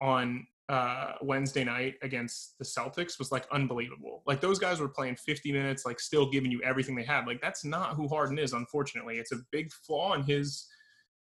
[0.01, 4.23] on uh, Wednesday night against the Celtics was like unbelievable.
[4.27, 7.27] Like those guys were playing 50 minutes, like still giving you everything they had.
[7.27, 9.17] Like that's not who Harden is, unfortunately.
[9.19, 10.69] It's a big flaw in his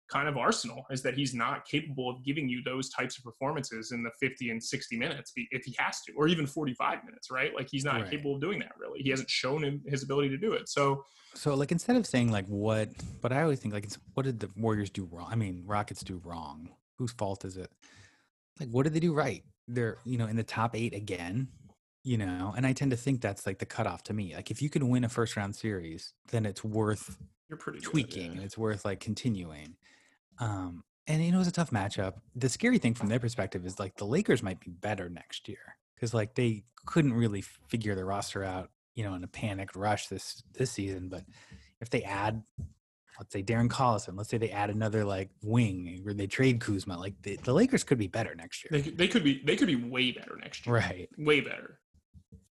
[0.08, 3.90] kind of arsenal is that he's not capable of giving you those types of performances
[3.92, 7.52] in the 50 and 60 minutes if he has to, or even 45 minutes, right?
[7.54, 8.10] Like he's not Right.
[8.10, 9.00] capable of doing that really.
[9.00, 10.68] He hasn't shown him his ability to do it.
[10.68, 11.04] So
[11.34, 12.88] So like instead of saying like what,
[13.20, 15.28] but I always think like it's, what did the Warriors do wrong?
[15.30, 16.70] I mean, Rockets do wrong.
[16.98, 17.70] Whose fault is it?
[18.60, 19.42] Like what did they do right?
[19.68, 21.48] They're you know in the top eight again.
[22.02, 24.32] You know, and I tend to think that's like the cutoff to me.
[24.36, 27.86] Like if you can win a first round series, then it's worth you're pretty good,
[27.86, 28.32] tweaking yeah.
[28.32, 29.74] and it's worth like continuing.
[30.38, 32.14] Um, and you know, it was a tough matchup.
[32.34, 35.76] The scary thing from their perspective is like the Lakers might be better next year
[35.94, 40.08] because like they couldn't really figure the roster out, you know, in a panicked rush
[40.08, 41.08] this this season.
[41.08, 41.24] But
[41.80, 42.42] if they add
[43.18, 46.98] let's say Darren Collison, let's say they add another like wing or they trade Kuzma,
[46.98, 48.68] like the, the Lakers could be better next year.
[48.70, 50.76] They could, they could be they could be way better next year.
[50.76, 51.08] Right.
[51.18, 51.80] Way better.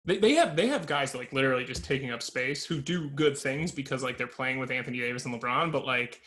[0.05, 3.37] They, they have they have guys like literally just taking up space who do good
[3.37, 6.20] things because like they're playing with Anthony Davis and LeBron, but like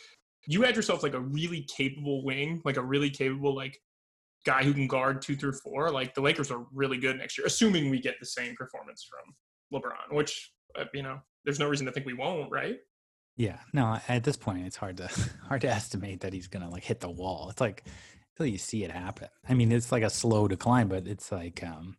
[0.48, 3.78] you add yourself like a really capable wing, like a really capable like
[4.46, 5.92] guy who can guard two through four.
[5.92, 9.80] Like the Lakers are really good next year, assuming we get the same performance from
[9.80, 12.78] LeBron, which uh, you know there's no reason to think we won't, right?
[13.38, 14.00] Yeah, no.
[14.08, 15.10] At this point, it's hard to
[15.48, 17.50] hard to estimate that he's gonna like hit the wall.
[17.50, 17.84] It's like
[18.34, 19.30] until you see it happen.
[19.48, 21.96] I mean, it's like a slow decline, but it's like um,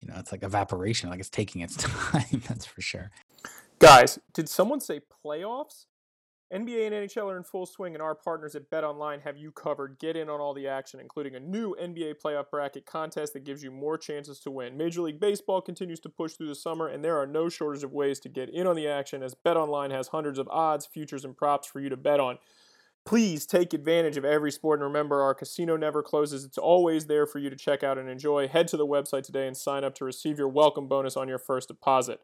[0.00, 1.10] you know, it's like evaporation.
[1.10, 2.42] Like it's taking its time.
[2.48, 3.10] That's for sure.
[3.78, 5.86] Guys, did someone say playoffs?
[6.52, 9.52] NBA and NHL are in full swing, and our partners at Bet Online have you
[9.52, 9.98] covered.
[9.98, 13.62] Get in on all the action, including a new NBA playoff bracket contest that gives
[13.62, 14.78] you more chances to win.
[14.78, 17.92] Major League Baseball continues to push through the summer, and there are no shortage of
[17.92, 21.22] ways to get in on the action as Bet Online has hundreds of odds, futures,
[21.22, 22.38] and props for you to bet on.
[23.04, 26.44] Please take advantage of every sport, and remember, our casino never closes.
[26.46, 28.48] It's always there for you to check out and enjoy.
[28.48, 31.38] Head to the website today and sign up to receive your welcome bonus on your
[31.38, 32.20] first deposit.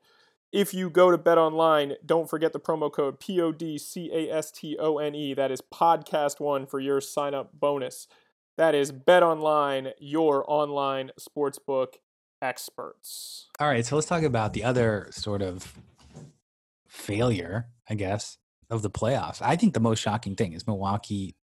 [0.54, 4.08] If you go to Bet Online, don't forget the promo code P O D C
[4.12, 5.34] A S T O N E.
[5.34, 8.06] That is podcast one for your sign up bonus.
[8.56, 11.94] That is Bet Online, your online sportsbook
[12.40, 13.48] experts.
[13.58, 15.74] All right, so let's talk about the other sort of
[16.86, 18.38] failure, I guess,
[18.70, 19.42] of the playoffs.
[19.42, 21.34] I think the most shocking thing is Milwaukee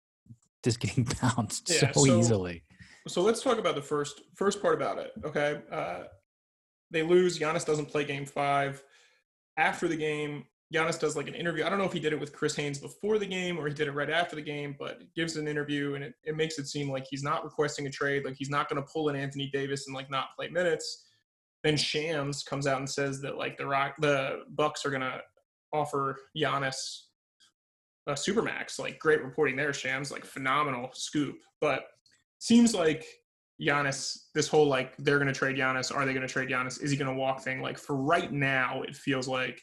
[0.63, 2.63] just getting bounced Yeah, so, so- easily.
[3.09, 5.11] So let's talk about the first first part about it.
[5.25, 6.05] Okay, uh,
[6.93, 7.41] they lose.
[7.41, 8.85] Giannis doesn't play Game Five.
[9.57, 11.65] After the game, Giannis does like an interview.
[11.65, 13.75] I don't know if he did it with Chris Haynes before the game or he
[13.75, 16.69] did it right after the game, but gives an interview and it, it makes it
[16.69, 19.51] seem like he's not requesting a trade, like he's not going to pull an Anthony
[19.53, 21.07] Davis and like not play minutes.
[21.65, 25.21] Then Shams comes out and says that like the Rock, the Bucks are going to
[25.73, 27.03] offer Giannis
[28.07, 28.79] a supermax.
[28.79, 30.11] Like great reporting there, Shams.
[30.11, 31.85] Like phenomenal scoop, but
[32.39, 33.05] seems like
[33.61, 35.95] Giannis, this whole like they're going to trade Giannis.
[35.95, 36.83] Are they going to trade Giannis?
[36.83, 37.61] Is he going to walk thing?
[37.61, 39.61] Like for right now, it feels like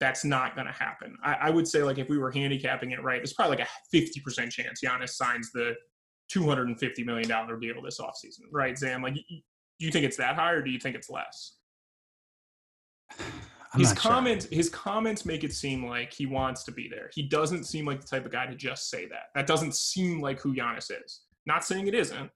[0.00, 1.16] that's not going to happen.
[1.22, 3.70] I, I would say like if we were handicapping it right, it's probably like a
[3.92, 5.74] fifty percent chance Giannis signs the
[6.28, 9.02] two hundred and fifty million dollar deal this offseason, right, Zan?
[9.02, 9.22] Like, do
[9.78, 11.56] you think it's that high or do you think it's less?
[13.72, 14.10] I'm his not sure.
[14.10, 17.10] comments his comments make it seem like he wants to be there.
[17.12, 19.24] He doesn't seem like the type of guy to just say that.
[19.34, 21.22] That doesn't seem like who Giannis is.
[21.46, 22.30] Not saying it isn't,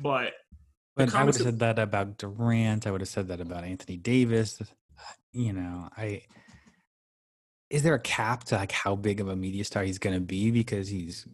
[0.00, 0.32] but
[0.96, 2.86] But I would have said that about Durant.
[2.86, 4.60] I would have said that about Anthony Davis.
[5.32, 6.22] You know, I
[7.68, 10.20] is there a cap to like how big of a media star he's going to
[10.20, 11.26] be because he's,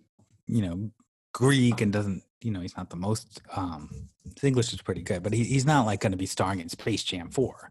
[0.46, 0.90] you know,
[1.34, 3.42] Greek and doesn't, you know, he's not the most.
[3.54, 6.60] um His English is pretty good, but he, he's not like going to be starring
[6.60, 7.70] in Space Jam Four.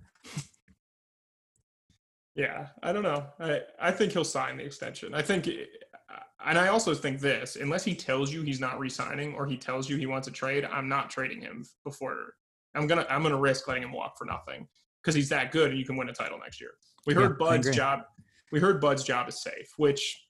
[2.35, 3.25] Yeah, I don't know.
[3.39, 5.13] I I think he'll sign the extension.
[5.13, 5.49] I think,
[6.45, 9.89] and I also think this: unless he tells you he's not re-signing or he tells
[9.89, 12.33] you he wants a trade, I'm not trading him before.
[12.75, 14.67] I'm gonna I'm gonna risk letting him walk for nothing
[15.01, 16.71] because he's that good and you can win a title next year.
[17.05, 18.01] We heard I Bud's job.
[18.51, 20.25] We heard Bud's job is safe, which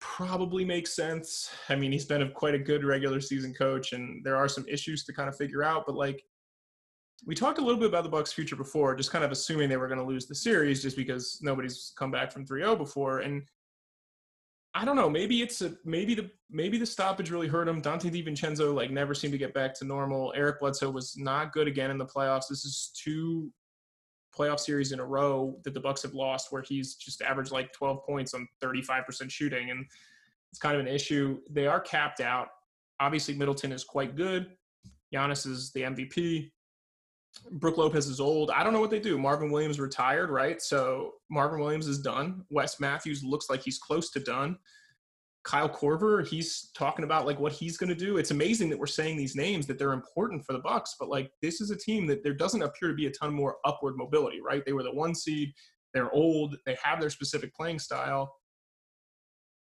[0.00, 1.50] probably makes sense.
[1.68, 4.64] I mean, he's been a, quite a good regular season coach, and there are some
[4.68, 5.84] issues to kind of figure out.
[5.86, 6.22] But like,
[7.26, 9.76] we talked a little bit about the Bucks' future before, just kind of assuming they
[9.76, 13.20] were going to lose the series just because nobody's come back from 3-0 before.
[13.20, 13.42] And
[14.78, 17.82] I don't know, maybe it's a maybe the maybe the stoppage really hurt him.
[17.82, 20.32] Donte DiVincenzo like never seemed to get back to normal.
[20.36, 22.44] Eric Bledsoe was not good again in the playoffs.
[22.48, 23.50] This is two
[24.32, 27.72] playoff series in a row that the Bucks have lost where he's just averaged like
[27.72, 29.84] 12 points on 35% shooting and
[30.52, 31.40] it's kind of an issue.
[31.50, 32.46] They are capped out.
[33.00, 34.46] Obviously Middleton is quite good.
[35.12, 36.52] Giannis is the MVP.
[37.52, 38.50] Brook Lopez is old.
[38.50, 39.18] I don't know what they do.
[39.18, 40.60] Marvin Williams retired, right?
[40.60, 42.44] So Marvin Williams is done.
[42.50, 44.58] Wes Matthews looks like he's close to done.
[45.44, 48.18] Kyle Korver, he's talking about like what he's going to do.
[48.18, 51.30] It's amazing that we're saying these names that they're important for the Bucks, but like
[51.40, 54.40] this is a team that there doesn't appear to be a ton more upward mobility,
[54.42, 54.62] right?
[54.66, 55.52] They were the one seed.
[55.94, 56.56] They're old.
[56.66, 58.34] They have their specific playing style.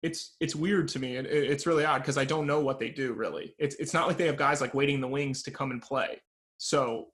[0.02, 1.16] It's it's weird to me.
[1.16, 3.54] It- it's really odd because I don't know what they do really.
[3.58, 5.82] It's it's not like they have guys like waiting in the wings to come and
[5.82, 6.20] play.
[6.58, 7.06] So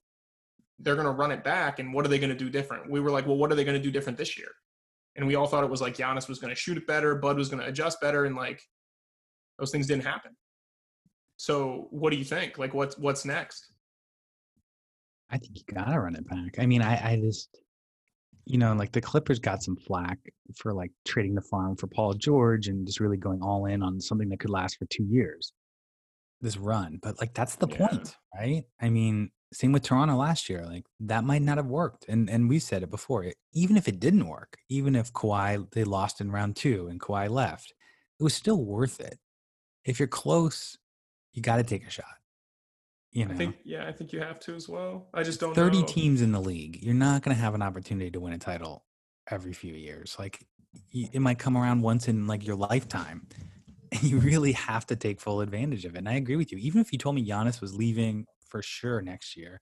[0.80, 2.90] they're going to run it back, and what are they going to do different?
[2.90, 4.48] We were like, well, what are they going to do different this year?
[5.16, 7.36] And we all thought it was like Giannis was going to shoot it better, Bud
[7.36, 8.60] was going to adjust better, and like
[9.58, 10.32] those things didn't happen.
[11.36, 12.58] So what do you think?
[12.58, 13.72] Like what's what's next?
[15.30, 16.58] I think you gotta run it back.
[16.58, 17.60] I mean, I, I just,
[18.46, 20.18] you know, like the Clippers got some flack
[20.56, 24.00] for like trading the farm for Paul George and just really going all in on
[24.00, 25.52] something that could last for two years.
[26.42, 27.88] This run, but like that's the Yeah.
[27.88, 28.64] point, right?
[28.80, 30.64] I mean, Same with Toronto last year.
[30.64, 32.06] Like that might not have worked.
[32.08, 33.32] And and we said it before.
[33.52, 37.28] Even if it didn't work, even if Kawhi they lost in round two and Kawhi
[37.28, 37.74] left,
[38.18, 39.18] it was still worth it.
[39.84, 40.78] If you're close,
[41.32, 42.04] you got to take a shot.
[43.12, 45.08] You know, I think yeah, I think you have to as well.
[45.12, 45.54] I just don't.
[45.54, 45.86] 30 know.
[45.86, 46.78] teams in the league.
[46.80, 48.84] You're not going to have an opportunity to win a title
[49.28, 50.14] every few years.
[50.16, 50.46] Like
[50.92, 53.26] it might come around once in like your lifetime.
[53.92, 55.98] And you really have to take full advantage of it.
[55.98, 56.58] And I agree with you.
[56.58, 59.60] Even if you told me Giannis was leaving for sure next year,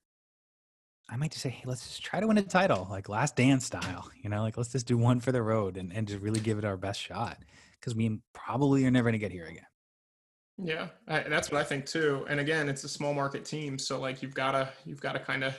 [1.09, 3.65] I might just say, hey, let's just try to win a title, like last dance
[3.65, 4.09] style.
[4.21, 6.57] You know, like let's just do one for the road and, and just really give
[6.57, 7.37] it our best shot.
[7.79, 9.65] Because we probably are never going to get here again.
[10.61, 12.25] Yeah, I, that's what I think too.
[12.29, 15.57] And again, it's a small market team, so like you've gotta you've gotta kind of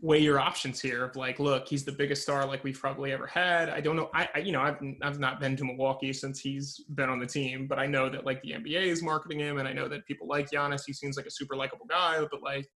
[0.00, 1.04] weigh your options here.
[1.04, 3.68] Of like, look, he's the biggest star like we've probably ever had.
[3.68, 4.10] I don't know.
[4.14, 7.26] I, I you know I've I've not been to Milwaukee since he's been on the
[7.26, 10.06] team, but I know that like the NBA is marketing him, and I know that
[10.06, 10.82] people like Giannis.
[10.86, 12.68] He seems like a super likable guy, but like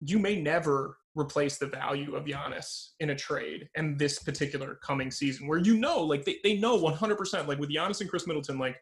[0.00, 5.10] you may never replace the value of Giannis in a trade and this particular coming
[5.10, 8.58] season where you know like they, they know 100% like with Giannis and Khris Middleton
[8.58, 8.76] like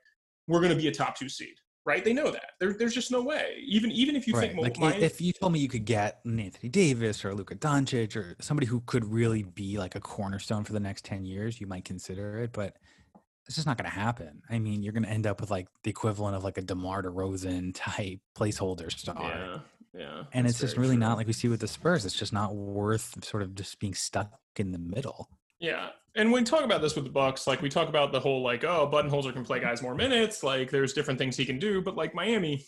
[0.48, 2.04] we're going to be a top two seed, right?
[2.04, 2.52] They know that.
[2.58, 3.62] There, there's just no way.
[3.66, 4.52] Even even if you right.
[4.52, 8.36] think like if you told me you could get Anthony Davis or Luka Doncic or
[8.40, 11.84] somebody who could really be like a cornerstone for the next ten years, you might
[11.84, 12.76] consider it, but
[13.46, 14.42] it's just not going to happen.
[14.48, 17.02] I mean, you're going to end up with like the equivalent of like a DeMar
[17.02, 19.16] DeRozan type placeholder star.
[19.20, 19.58] Yeah,
[20.00, 20.22] yeah.
[20.32, 21.00] And it's just really true.
[21.00, 22.06] not like we see with the Spurs.
[22.06, 25.28] It's just not worth sort of just being stuck in the middle.
[25.60, 27.46] Yeah, and we talk about this with the Bucks.
[27.46, 30.42] Like we talk about the whole like, oh, Budenholzer can play guys more minutes.
[30.42, 32.64] Like there's different things he can do, but like Miami,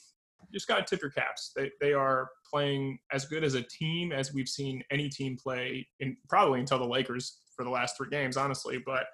[0.53, 1.53] just got to tip your caps.
[1.55, 5.87] They they are playing as good as a team as we've seen any team play
[6.01, 8.83] in probably until the Lakers for the last three games, honestly.
[8.85, 9.07] But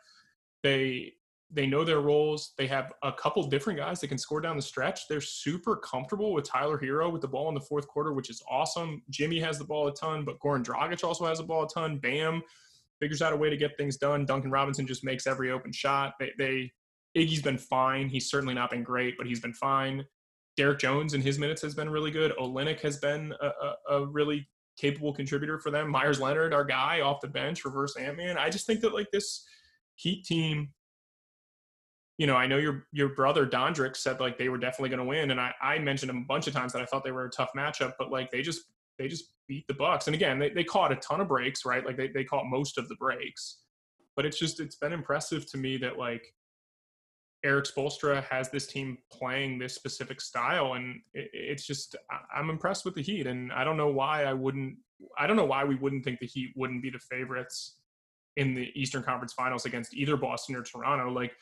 [0.63, 1.13] they
[1.55, 2.55] they know their roles.
[2.57, 5.07] They have a couple different guys that can score down the stretch.
[5.07, 8.43] They're super comfortable with Tyler Herro with the ball in the fourth quarter, which is
[8.51, 9.03] awesome.
[9.11, 11.99] Jimmy has the ball a ton, but Goran Dragic also has the ball a ton.
[11.99, 12.43] Bam
[13.03, 14.25] figures out a way to get things done.
[14.25, 16.15] Duncan Robinson just makes every open shot.
[16.21, 16.71] They, they
[17.19, 18.09] Iggy's been fine.
[18.09, 20.05] He's certainly not been great, but he's been fine.
[20.57, 22.33] Derrick Jones in his minutes has been really good.
[22.39, 25.91] Olynyk has been a, a, a really capable contributor for them.
[25.91, 28.39] Meyers Leonard, our guy off the bench, reverse Ant Man.
[28.39, 29.45] I just think that like this
[29.97, 30.71] Heat team,
[32.19, 35.05] you know, I know your your brother Dondrick said like they were definitely going to
[35.05, 37.31] win, and I I mentioned a bunch of times that I thought they were a
[37.31, 38.63] tough matchup, but like they just
[39.03, 40.07] they just beat the Bucks.
[40.07, 41.85] And again, they, they caught a ton of breaks, right?
[41.85, 43.59] Like they, they caught most of the breaks.
[44.15, 46.23] But it's just it's been impressive to me that like
[47.45, 51.97] Erik Spoelstra has this team playing this specific style, and it, it's just
[52.35, 54.77] I'm impressed with the Heat, and I don't know why I wouldn't.
[55.19, 57.79] I don't know why we wouldn't think the Heat wouldn't be the favorites
[58.37, 61.11] in the Eastern Conference Finals against either Boston or Toronto.
[61.11, 61.33] Like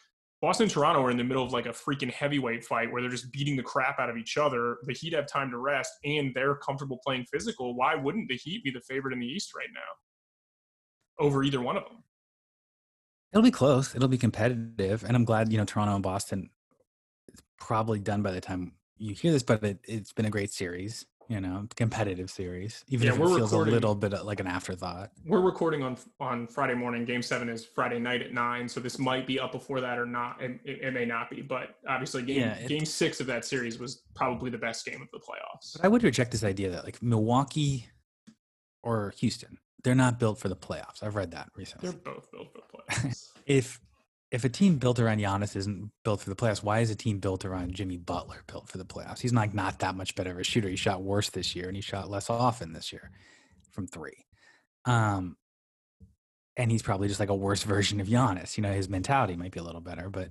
[0.41, 3.11] Boston and Toronto are in the middle of like a freaking heavyweight fight where they're
[3.11, 4.79] just beating the crap out of each other.
[4.85, 7.77] The Heat have time to rest and they're comfortable playing physical.
[7.77, 11.77] Why wouldn't the Heat be the favorite in the East right now over either one
[11.77, 12.03] of them?
[13.33, 13.95] It'll be close.
[13.95, 15.05] It'll be competitive.
[15.05, 16.49] And I'm glad, you know, Toronto and Boston
[17.33, 20.53] is probably done by the time you hear this, but it, it's been a great
[20.53, 24.49] series you know, competitive series, even yeah, if it feels a little bit like an
[24.49, 25.13] afterthought.
[25.25, 27.05] We're recording on on Friday morning.
[27.05, 30.07] Game seven is Friday night at nine, so this might be up before that or
[30.07, 30.43] not.
[30.43, 33.79] It, it, it may not be, but obviously, game yeah, game six of that series
[33.79, 35.77] was probably the best game of the playoffs.
[35.77, 37.87] But I would reject this idea that like Milwaukee
[38.83, 41.01] or Houston, they're not built for the playoffs.
[41.01, 41.91] I've read that recently.
[41.91, 43.29] They're both built for the playoffs.
[43.47, 43.81] if
[44.31, 47.19] if a team built around Giannis isn't built for the playoffs, why is a team
[47.19, 49.21] built around Jimmy Butler built for the playoffs?
[49.21, 50.69] He's not not that much better of a shooter.
[50.69, 53.11] He shot worse this year, and he shot less often this year
[53.73, 54.27] from three.
[54.85, 55.37] Um,
[56.57, 58.57] and he's probably just like a worse version of Giannis.
[58.57, 60.31] You know, his mentality might be a little better, but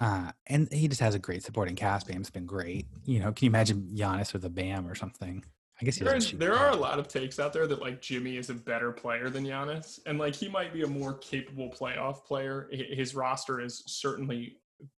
[0.00, 2.08] uh, and he just has a great supporting cast.
[2.08, 2.86] Bam's been great.
[3.04, 5.44] You know, can you imagine Giannis with a Bam or something?
[5.80, 8.36] I guess there, is, there are a lot of takes out there that like Jimmy
[8.36, 12.24] is a better player than Giannis, and like he might be a more capable playoff
[12.26, 12.68] player.
[12.70, 14.58] His roster is certainly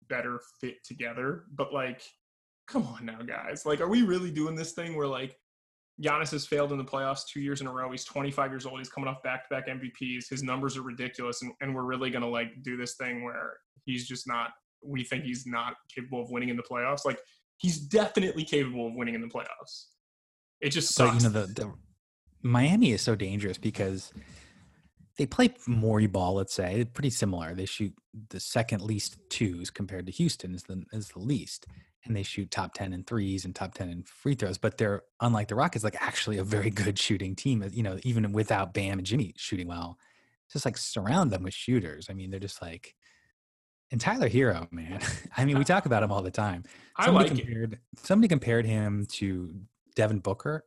[0.09, 2.01] better fit together, but like,
[2.67, 3.63] come on now, guys.
[3.63, 5.37] Like, are we really doing this thing where like
[6.01, 7.91] Giannis has failed in the playoffs two years in a row?
[7.91, 8.79] He's 25 years old.
[8.79, 10.29] He's coming off back-to-back MVPs.
[10.29, 13.53] His numbers are ridiculous, and, and we're really gonna like do this thing where
[13.85, 14.49] he's just not.
[14.83, 17.05] We think he's not capable of winning in the playoffs.
[17.05, 17.19] Like,
[17.57, 19.85] he's definitely capable of winning in the playoffs
[20.61, 21.23] it just sucks.
[21.23, 21.73] But, you know, the, the
[22.43, 24.13] Miami is so dangerous because
[25.17, 26.35] they play more ball.
[26.35, 27.53] Let's say pretty similar.
[27.53, 27.93] They shoot
[28.29, 31.67] the second least twos compared to Houston is the is the least,
[32.05, 34.57] and they shoot top ten in threes and top ten in free throws.
[34.57, 37.63] But they're unlike the Rockets, like actually a very good shooting team.
[37.71, 39.97] You know, even without Bam and Jimmy shooting well,
[40.51, 42.07] just like surround them with shooters.
[42.09, 42.95] I mean, they're just like.
[43.91, 45.01] And Tyler Herro, man.
[45.37, 46.63] I mean, we talk about him all the time.
[47.03, 47.79] Somebody I like compared it.
[47.97, 49.53] somebody compared him to
[49.95, 50.65] Devin Booker,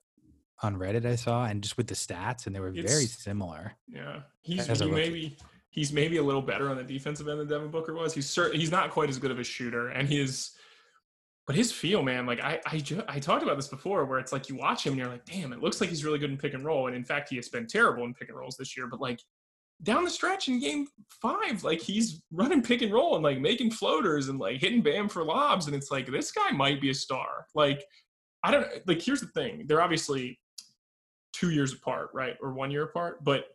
[0.62, 3.72] on Reddit I saw, and just with the stats, and they were very similar.
[3.88, 5.36] Yeah, he's he maybe
[5.70, 8.14] he's maybe a little better on the defensive end than Devin Booker was.
[8.14, 10.52] He's certain he's not quite as good of a shooter, and his
[11.46, 14.32] but his feel, man, like I I ju- I talked about this before, where it's
[14.32, 16.38] like you watch him and you're like, damn, it looks like he's really good in
[16.38, 18.76] pick and roll, and in fact, he has been terrible in pick and rolls this
[18.76, 18.86] year.
[18.86, 19.20] But like
[19.82, 20.86] down the stretch in game
[21.20, 25.08] five, like he's running pick and roll and like making floaters and like hitting Bam
[25.08, 27.46] for lobs, and it's like this guy might be a star.
[27.54, 27.84] Like
[28.44, 29.02] I don't like.
[29.02, 30.38] Here's the thing: they're obviously
[31.32, 33.46] two years apart, right, or one year apart, but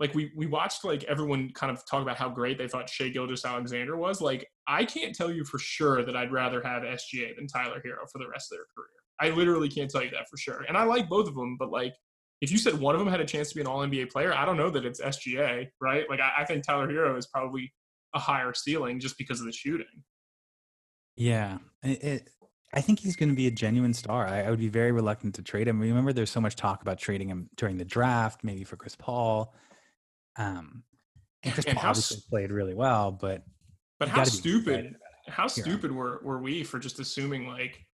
[0.00, 3.10] like we we watched like everyone kind of talk about how great they thought Shai
[3.10, 4.22] Gilgeous-Alexander was.
[4.22, 8.10] Like I can't tell you for sure that I'd rather have SGA than Tyler Herro
[8.10, 8.88] for the rest of their career.
[9.20, 10.64] I literally can't tell you that for sure.
[10.66, 11.92] And I like both of them, but like
[12.40, 14.32] if you said one of them had a chance to be an All NBA player,
[14.32, 16.08] I don't know that it's SGA, right?
[16.08, 17.70] Like I, I think Tyler Herro is probably
[18.14, 20.02] a higher ceiling just because of the shooting.
[21.16, 22.30] Yeah, it, it,
[22.72, 24.26] I think he's going to be a genuine star.
[24.26, 25.80] I, I would be very reluctant to trade him.
[25.80, 29.54] Remember, there's so much talk about trading him during the draft, maybe for Chris Paul.
[30.36, 30.84] Um,
[31.42, 33.42] and Chris And Paul how obviously played really well, but
[33.98, 34.96] But how gotta be excited stupid
[35.30, 37.86] how stupid were, were we for just assuming like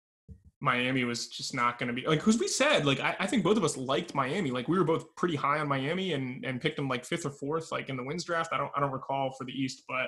[0.61, 3.45] Miami was just not going to be like because we said like I, I think
[3.45, 6.61] both of us liked Miami like we were both pretty high on Miami and and
[6.61, 8.93] picked them like fifth or fourth like in the wins draft I don't I don't
[8.93, 10.07] recall for the East but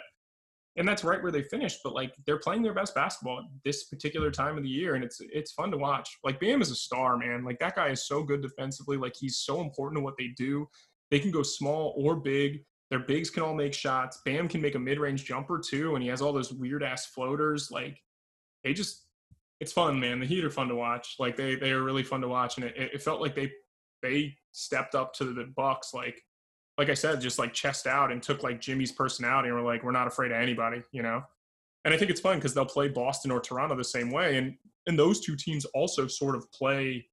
[0.76, 3.84] and that's right where they finished but like they're playing their best basketball at this
[3.84, 6.76] particular time of the year and it's it's fun to watch like Bam is a
[6.76, 10.16] star man like that guy is so good defensively like he's so important to what
[10.18, 10.68] they do
[11.10, 12.60] they can go small or big
[12.90, 14.20] their bigs can all make shots.
[14.24, 17.70] Bam can make a mid-range jumper too, and he has all those weird ass floaters.
[17.70, 18.02] Like
[18.62, 19.06] they just,
[19.60, 20.20] it's fun, man.
[20.20, 21.16] The Heat are fun to watch.
[21.18, 23.50] Like they they are really fun to watch, and it, it felt like they
[24.02, 25.94] they stepped up to the Bucks.
[25.94, 26.22] Like
[26.78, 29.82] like I said, just like chest out and took like Jimmy's personality and were like,
[29.82, 31.22] we're not afraid of anybody, you know.
[31.84, 34.56] And I think it's fun because they'll play Boston or Toronto the same way, and
[34.86, 37.06] and those two teams also sort of play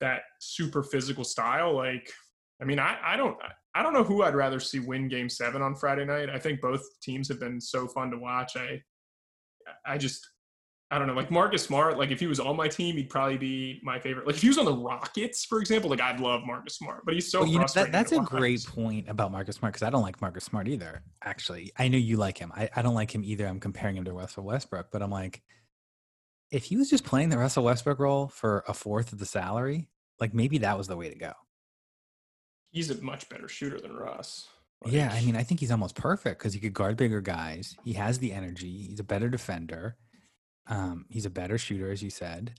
[0.00, 1.74] that super physical style.
[1.74, 2.10] Like
[2.60, 3.36] I mean, I, I don't
[3.74, 6.30] I don't know who I'd rather see win Game Seven on Friday night.
[6.30, 8.56] I think both teams have been so fun to watch.
[8.56, 8.82] I
[9.84, 10.26] I just
[10.90, 11.14] I don't know.
[11.14, 14.24] Like Marcus Smart, like if he was on my team, he'd probably be my favorite.
[14.24, 17.14] Like if he was on the Rockets, for example, like I'd love Marcus Smart, but
[17.14, 17.92] he's so Well, you know, frustrating.
[17.92, 21.02] that, that's a great point about Marcus Smart because I don't like Marcus Smart either.
[21.24, 22.52] Actually, I know you like him.
[22.54, 23.46] I, I don't like him either.
[23.46, 25.42] I'm comparing him to Russell Westbrook, but I'm like,
[26.52, 29.88] if he was just playing the Russell Westbrook role for a fourth of the salary,
[30.20, 31.32] like maybe that was the way to go.
[32.70, 34.46] He's a much better shooter than Russ.
[34.86, 37.74] yeah, I mean, I think he's almost perfect because he could guard bigger guys.
[37.84, 38.86] He has the energy.
[38.88, 39.96] He's a better defender.
[40.68, 42.54] Um, he's a better shooter, as you said,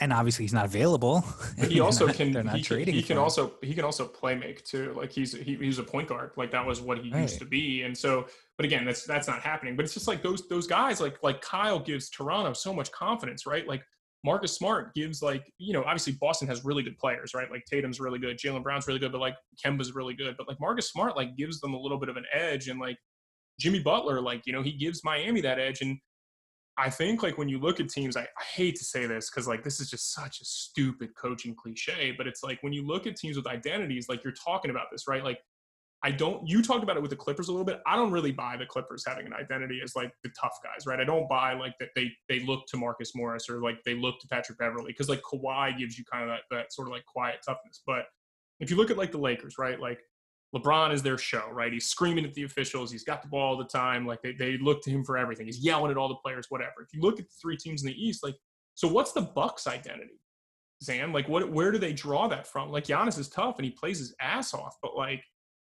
[0.00, 1.24] and obviously he's not available.
[1.58, 2.94] But he also not- can They're not he can, trading.
[2.94, 3.22] he can him.
[3.22, 4.92] also he can also play make too.
[4.94, 6.32] Like he's he, he's a point guard.
[6.36, 7.82] Like that was what he used to be.
[7.82, 8.26] And so,
[8.58, 9.76] but again, that's that's not happening.
[9.76, 13.46] But it's just like those those guys like like Kyle gives Toronto so much confidence,
[13.46, 13.66] right?
[13.66, 13.82] Like
[14.24, 17.48] Marcus Smart gives like you know obviously Boston has really good players, right?
[17.50, 20.36] Like Tatum's really good, Jaylen Brown's really good, but like Kemba's really good.
[20.36, 22.98] But like Marcus Smart like gives them a little bit of an edge, and like
[23.60, 25.96] Jimmy Butler, like you know he gives Miami that edge and.
[26.78, 29.48] I think like when you look at teams, I, I hate to say this because
[29.48, 33.06] like this is just such a stupid coaching cliche, but it's like when you look
[33.06, 35.24] at teams with identities, like you're talking about this, right?
[35.24, 35.38] Like
[36.02, 37.80] I don't you talked about it with the Clippers a little bit.
[37.86, 41.00] I don't really buy the Clippers having an identity as like the tough guys, right?
[41.00, 44.20] I don't buy like that they they look to Marcus Morris or like they look
[44.20, 47.06] to Patrick Beverley because like Kawhi gives you kind of that, that sort of like
[47.06, 47.82] quiet toughness.
[47.86, 48.04] But
[48.60, 49.80] if you look at like the Lakers, right?
[49.80, 50.00] Like
[50.54, 51.72] LeBron is their show, right?
[51.72, 52.90] He's screaming at the officials.
[52.90, 54.06] He's got the ball all the time.
[54.06, 55.46] Like they, they look to him for everything.
[55.46, 56.82] He's yelling at all the players, whatever.
[56.82, 58.36] If you look at the three teams in the East, like,
[58.74, 60.20] so what's the Bucks identity?
[60.84, 61.50] Zan, like, what?
[61.50, 62.70] Where do they draw that from?
[62.70, 65.22] Like, Giannis is tough and he plays his ass off, but like,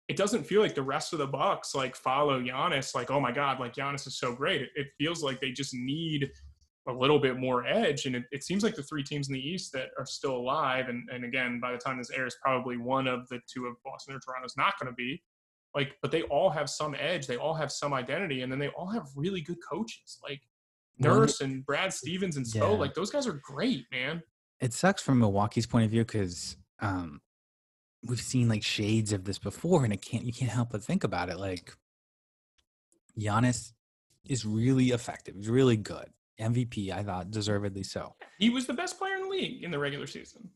[0.07, 2.95] it doesn't feel like the rest of the Bucks like follow Giannis.
[2.95, 4.61] Like, oh my God, like Giannis is so great.
[4.61, 6.29] It, it feels like they just need
[6.87, 8.05] a little bit more edge.
[8.05, 10.89] And it, it seems like the three teams in the East that are still alive,
[10.89, 14.15] and, and again, by the time this airs, probably one of the two of Boston
[14.15, 15.21] or Toronto is not going to be.
[15.75, 17.27] Like, but they all have some edge.
[17.27, 20.41] They all have some identity, and then they all have really good coaches, like
[20.97, 22.55] Nurse and Brad Stevens and Spo.
[22.55, 22.65] Yeah.
[22.67, 24.23] Like those guys are great, man.
[24.59, 27.21] it sucks from Milwaukee's point of view because um,
[28.07, 31.03] we've seen like shades of this before, and it can't you can't help but think
[31.03, 31.37] about it.
[31.37, 31.75] Like
[33.19, 33.73] Giannis
[34.25, 35.35] is really effective.
[35.35, 36.07] He's really good.
[36.39, 38.15] MVP, I thought, deservedly so.
[38.37, 40.49] He was the best player in the league in the regular season.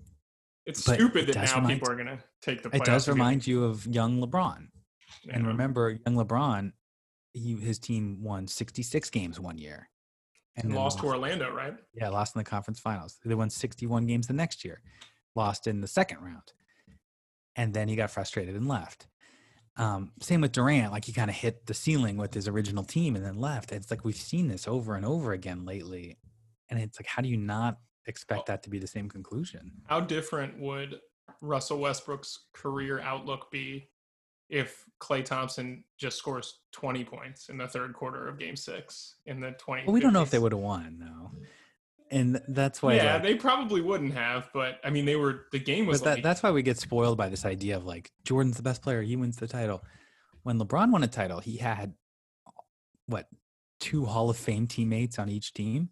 [0.66, 2.70] It's But stupid it that now remind- people are going to take the.
[2.76, 4.68] It does playoffs and be remind you of young LeBron.
[5.26, 6.72] like, And remember, young LeBron,
[7.34, 9.90] he, his team won 66 games one year.
[10.58, 11.74] and then lost to Orlando, right?
[11.94, 13.18] Yeah, lost in the conference finals.
[13.26, 14.82] They won 61 games the next year,
[15.36, 16.54] lost in the second round.
[17.56, 19.08] And then he got frustrated and left.
[19.78, 20.92] Um, same with Durant.
[20.92, 23.72] Like he kind of hit the ceiling with his original team and then left.
[23.72, 26.18] It's like we've seen this over and over again lately.
[26.70, 29.72] And it's like, how do you not expect that to be the same conclusion?
[29.88, 31.00] How different would
[31.42, 33.90] Russell Westbrook's career outlook be
[34.50, 39.40] if Klay Thompson just scores 20 points in the third quarter of game six in
[39.40, 39.86] the 20?
[39.86, 41.32] Well, we don't know if they would have won, though.
[42.12, 42.96] And that's why.
[42.96, 46.06] Yeah, like, they probably wouldn't have, but I mean, they were, the game was but
[46.06, 48.82] that, like, that's why we get spoiled by this idea of like Jordan's the best
[48.82, 49.82] player, he wins the title.
[50.44, 51.94] When LeBron won a title, he had
[53.06, 53.28] what
[53.80, 55.90] two Hall of Fame teammates on each team.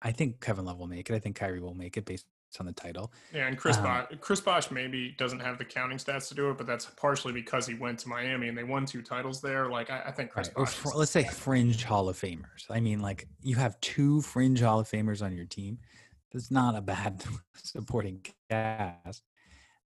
[0.00, 1.14] I think Kevin Love will make it.
[1.14, 2.26] I think Kyrie will make it based
[2.60, 3.12] on the title.
[3.32, 6.58] Yeah, and Chris Um, Bosh, Chris maybe doesn't have the counting stats to do it,
[6.58, 9.68] but that's partially because he went to Miami and they won two titles there.
[9.68, 10.68] Like I, I think Chris Right.
[10.68, 12.64] Fr- let's say fringe Hall of Famers.
[12.70, 15.78] I mean, like you have two fringe Hall of Famers on your team.
[16.32, 19.22] That's not a bad supporting cast.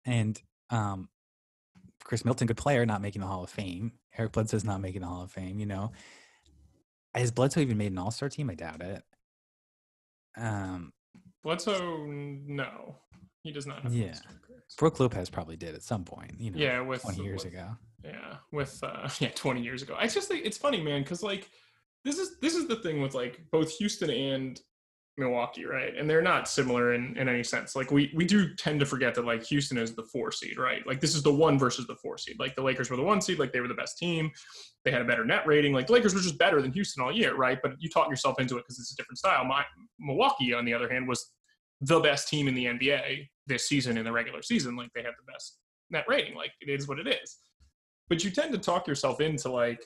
[0.04, 0.40] And
[0.70, 1.08] um,
[2.04, 3.92] Khris Middleton, good player, not making the Hall of Fame.
[4.16, 5.58] Eric Bledsoe's not making the Hall of Fame.
[5.58, 5.92] You know,
[7.14, 8.50] has Bledsoe even made an All Star team?
[8.50, 9.02] I doubt it.
[10.36, 10.92] Um,
[11.44, 12.96] Bledsoe, no,
[13.42, 13.92] he does not have.
[13.94, 14.14] Yeah.
[14.76, 16.34] Brook Lopez probably did at some point.
[16.38, 17.68] You know, Yeah, with twenty years with- ago.
[18.04, 19.96] Yeah, with uh, yeah, twenty years ago.
[19.98, 21.48] I just think it's funny, man, because like
[22.04, 24.60] this is this is the thing with like both Houston and
[25.18, 25.96] Milwaukee, right?
[25.96, 27.74] And they're not similar in, in any sense.
[27.74, 30.86] Like we we do tend to forget that like Houston is the four seed, right?
[30.86, 32.36] Like this is the one versus the four seed.
[32.38, 34.30] Like the Lakers were the one seed, like they were the best team.
[34.84, 35.72] They had a better net rating.
[35.72, 37.58] Like the Lakers were just better than Houston all year, right?
[37.62, 39.44] But you talk yourself into it because it's a different style.
[39.44, 39.64] My
[39.98, 41.32] Milwaukee, on the other hand, was
[41.80, 44.76] the best team in the NBA this season in the regular season.
[44.76, 45.58] Like they had the best
[45.90, 46.34] net rating.
[46.34, 47.38] Like it is what it is.
[48.08, 49.84] But you tend to talk yourself into like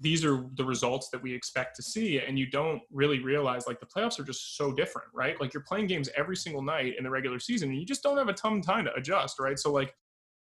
[0.00, 3.80] these are the results that we expect to see and you don't really realize like
[3.80, 5.40] the playoffs are just so different right?
[5.40, 8.16] Like you're playing games every single night in the regular season and you just don't
[8.16, 9.58] have a ton of time to adjust right?
[9.58, 9.94] So like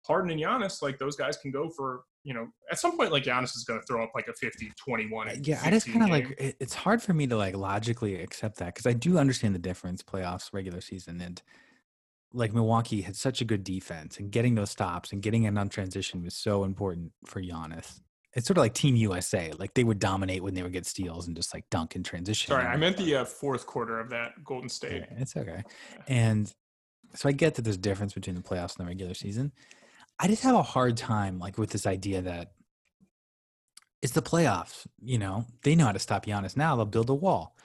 [0.06, 3.24] Harden and Giannis like those guys can go for you know at some point like
[3.24, 6.02] Giannis is going to throw up like a 50 21 uh, Yeah, I just kind
[6.02, 9.18] of like it, it's hard for me to like logically accept that because I do
[9.18, 11.40] understand the difference playoffs, regular season, and
[12.32, 15.68] like Milwaukee had such a good defense and getting those stops and getting in on
[15.68, 18.00] transition was so important for Giannis.
[18.34, 21.26] It's sort of like Team USA, like they would dominate when they would get steals
[21.26, 22.50] and just like dunk in transition.
[22.52, 25.62] sorry I meant the uh, fourth quarter of that Golden State Yeah, it's okay.
[26.06, 26.52] And
[27.14, 29.52] so I get that there's a difference between the playoffs and the regular season.
[30.18, 32.52] I just have a hard time like with this idea that
[34.02, 35.46] it's the playoffs, you know.
[35.62, 37.56] They know how to stop Giannis now, they'll build a wall.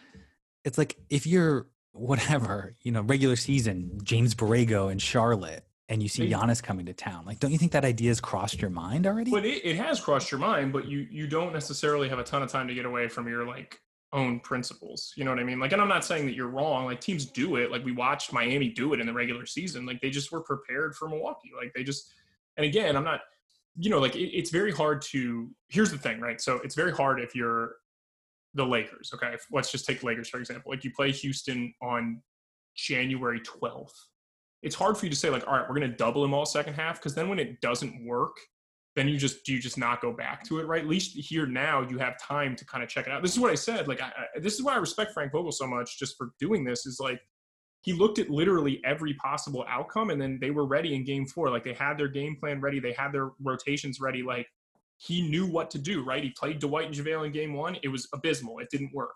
[0.64, 6.10] It's like if you're whatever, you know, regular season, James Borrego in Charlotte and you
[6.10, 7.26] see Giannis coming to town.
[7.26, 9.32] Like don't you think that idea has crossed your mind already?
[9.32, 12.42] But it, it has crossed your mind, but you you don't necessarily have a ton
[12.42, 13.80] of time to get away from your like
[14.14, 15.12] own principles.
[15.18, 15.60] You know what I mean?
[15.60, 16.86] Like, and I'm not saying that you're wrong.
[16.86, 17.72] Like teams do it.
[17.72, 19.86] Like we watched Miami do it in the regular season.
[19.86, 21.52] Like they just were prepared for Milwaukee.
[21.56, 22.14] Like they just.
[22.56, 23.22] And again, I'm not.
[23.76, 25.50] You know, like it, it's very hard to.
[25.68, 26.40] Here's the thing, right?
[26.40, 27.76] So it's very hard if you're
[28.54, 29.12] the Lakers.
[29.14, 30.72] Okay, If- let's just take Lakers for example.
[30.72, 32.22] Like you play Houston on
[32.76, 33.94] January 12th.
[34.64, 36.46] It's hard for you to say like, all right, we're going to double them all
[36.46, 38.36] second half because then when it doesn't work,
[38.96, 40.82] then you just do you just not go back to it, right?
[40.82, 43.22] At least here now you have time to kind of check it out.
[43.22, 43.88] This is what I said.
[43.88, 46.64] Like, I, I, this is why I respect Frank Vogel so much, just for doing
[46.64, 46.86] this.
[46.86, 47.20] Is like
[47.82, 51.50] he looked at literally every possible outcome, and then they were ready in Game Four.
[51.50, 54.22] Like they had their game plan ready, they had their rotations ready.
[54.22, 54.48] Like
[54.98, 56.24] he knew what to do, right?
[56.24, 57.78] He played Dwight and JaVale in Game One.
[57.84, 58.60] It was abysmal.
[58.60, 59.14] It didn't work.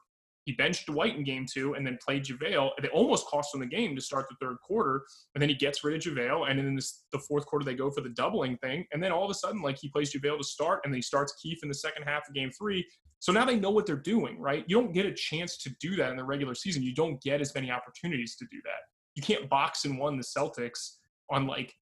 [0.47, 2.71] He benched Dwight in Game Two, and then played JaVale.
[2.81, 5.03] They almost cost him the game to start the third quarter
[5.35, 7.75] and then he gets rid of JaVale, and then in this, the fourth quarter they
[7.75, 10.37] go for the doubling thing, and then all of a sudden like he plays JaVale
[10.37, 12.85] to start, and then he starts Keith in the second half of Game Three.
[13.19, 14.63] So now they know what they're doing, right?
[14.67, 16.83] You don't get a chance to do that in the regular season.
[16.83, 18.81] You don't get as many opportunities to do that.
[19.15, 20.97] You can't box and one the Celtics
[21.31, 21.73] on like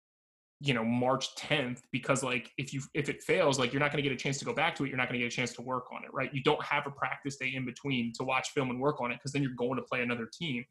[0.61, 4.01] you know March 10th because like if you if it fails like you're not going
[4.01, 5.35] to get a chance to go back to it you're not going to get a
[5.35, 6.33] chance to work on it right?
[6.33, 9.15] You don't have a practice day in between to watch film and work on it
[9.15, 10.63] because then you're going to play another team.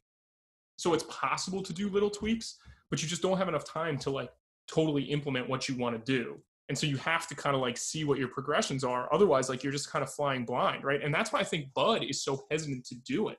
[0.77, 2.57] So it's possible to do little tweaks
[2.89, 4.29] but you just don't have enough time to like
[4.67, 6.37] totally implement what you want to do.
[6.67, 9.63] And so you have to kind of like see what your progressions are otherwise like
[9.63, 11.03] you're just kind of flying blind right?
[11.03, 13.37] And that's why i think bud is so hesitant to do it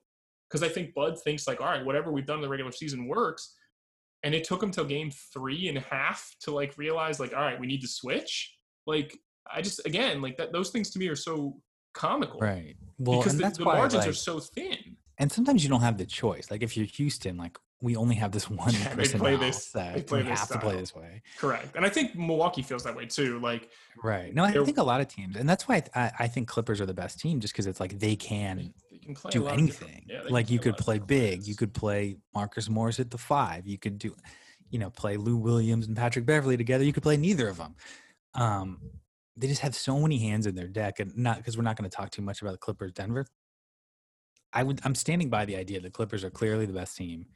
[0.48, 3.08] because i think bud thinks like all right whatever we've done in the regular season
[3.08, 3.54] works
[4.26, 7.42] and it took him till game three and a half to like realize like all
[7.48, 8.32] right we need to switch
[8.86, 9.16] like
[9.54, 11.56] i just again like that those things to me are so
[11.94, 12.74] comical right.
[12.98, 15.80] Well, because and the, that's the why margins are so thin and sometimes you don't
[15.80, 16.50] have the choice.
[16.50, 19.40] Like if you're Houston, like we only have this one Yeah, they person play now
[19.40, 21.22] this- they play we this have to play this way.
[21.38, 23.70] correct and i think milwaukee feels that way too like
[24.02, 24.34] Right.
[24.34, 26.86] No, I think a lot of teams, and that's why I, I think Clippers are
[26.86, 28.74] the best team, just because it's like they can
[29.06, 30.06] they can play do lot of different- anything.
[30.08, 33.78] yeah, like you could play big, you could play Marcus Morris at the five, you
[33.78, 34.14] could do,
[34.70, 36.84] you know, play Lou Williams and Patrick Beverley together.
[36.84, 37.76] You could play neither of them.
[38.34, 38.80] Um,
[39.36, 41.88] they just have so many hands in their deck, and not because we're not going
[41.88, 43.26] to talk too much about the Clippers, Denver.
[44.52, 47.26] I would, I'm standing by the idea that the Clippers are clearly the best team.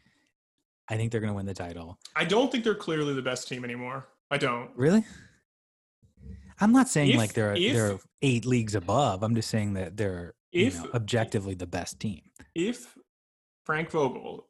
[0.89, 1.99] I think they're going to win the title.
[2.17, 4.09] I don't think they're clearly the best team anymore.
[4.31, 4.71] I don't.
[4.75, 5.05] Really?
[6.61, 9.23] I'm not saying If- like they're if- they're eight leagues above.
[9.23, 12.23] I'm just saying that they're you If- know, objectively the best team.
[12.55, 12.97] If
[13.65, 14.49] Frank Vogel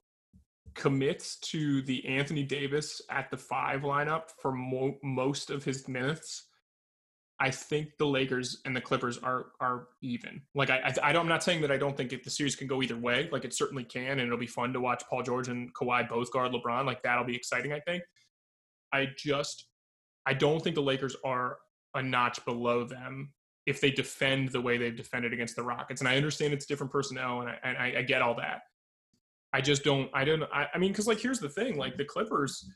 [0.75, 6.47] commits to the Anthony Davis at the five lineup for mo- most of his minutes,
[7.43, 10.43] I think the Lakers and the Clippers are are even.
[10.55, 12.55] Like I, I, I don't, I'm not saying that I don't think if the series
[12.55, 13.29] can go either way.
[13.33, 16.31] Like it certainly can, and it'll be fun to watch Paul George and Kawhi both
[16.33, 16.85] guard LeBron.
[16.85, 17.73] Like that'll be exciting.
[17.73, 18.03] I think.
[18.93, 19.67] I just,
[20.27, 21.59] I don't think the Lakers are
[21.95, 23.33] a notch below them
[23.67, 26.01] if they defend the way they've defended against the Rockets.
[26.01, 28.63] And I understand it's different personnel, and I, and I, I get all that.
[29.53, 30.11] I just don't.
[30.15, 30.43] I don't.
[30.53, 32.69] I, I mean, because like here's the thing: like the Clippers,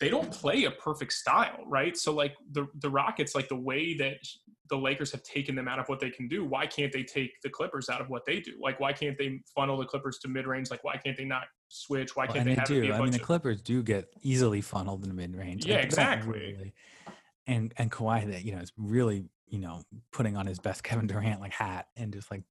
[0.00, 1.96] they don't play a perfect style, right?
[1.96, 4.18] So like the the Rockets, like the way that
[4.68, 7.32] the Lakers have taken them out of what they can do, why can't they take
[7.42, 8.52] the Clippers out of what they do?
[8.60, 10.70] Like why can't they funnel the Clippers to mid range?
[10.70, 12.16] Like why can't they not switch?
[12.16, 12.92] Why can't and they they have it be do.
[12.92, 15.66] I mean, the of Clippers do get easily funneled in the mid range.
[15.66, 16.72] Yeah, exactly.
[17.46, 19.82] And and Kawhi, that you know, is really you know
[20.12, 22.42] putting on his best Kevin Durant like hat and just like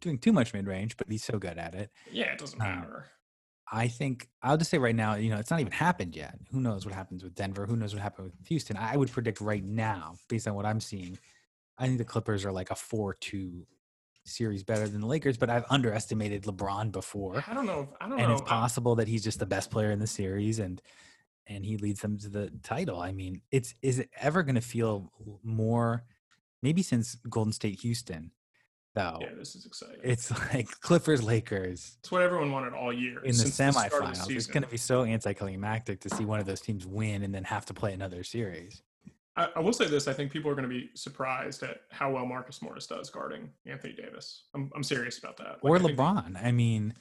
[0.00, 1.90] doing too much mid range, but he's so good at it.
[2.10, 3.06] yeah, it doesn't Uh, matter.
[3.70, 6.38] I think I'll just say right now, you know, it's not even happened yet.
[6.52, 7.66] Who knows what happens with Denver?
[7.66, 8.76] Who knows what happened with Houston?
[8.76, 11.18] I would predict right now, based on what I'm seeing,
[11.76, 13.66] I think the Clippers are like a four-two
[14.24, 15.36] series better than the Lakers.
[15.36, 17.80] But I've underestimated LeBron before, I don't know.
[17.80, 18.34] If, I don't and know.
[18.34, 20.80] it's possible that he's just the best player in the series, and
[21.48, 23.00] and he leads them to the title.
[23.00, 25.10] I mean, it's is it ever going to feel
[25.42, 26.04] more?
[26.62, 28.30] Maybe since Golden State Houston,
[28.94, 29.18] though.
[29.20, 30.00] yeah, this is exciting.
[30.02, 34.30] It's like Clippers Lakers It's what everyone wanted all year in the start the semifinals.
[34.34, 37.44] it's going to be so anticlimactic to see one of those teams win and then
[37.44, 38.82] have to play another series.
[39.36, 42.10] I, I will say this: I think people are going to be surprised at how
[42.10, 44.44] well Marcus Morris does guarding Anthony Davis.
[44.54, 45.58] I'm, I'm serious about that.
[45.62, 46.44] or Like, I think LeBron.
[46.44, 46.94] I mean,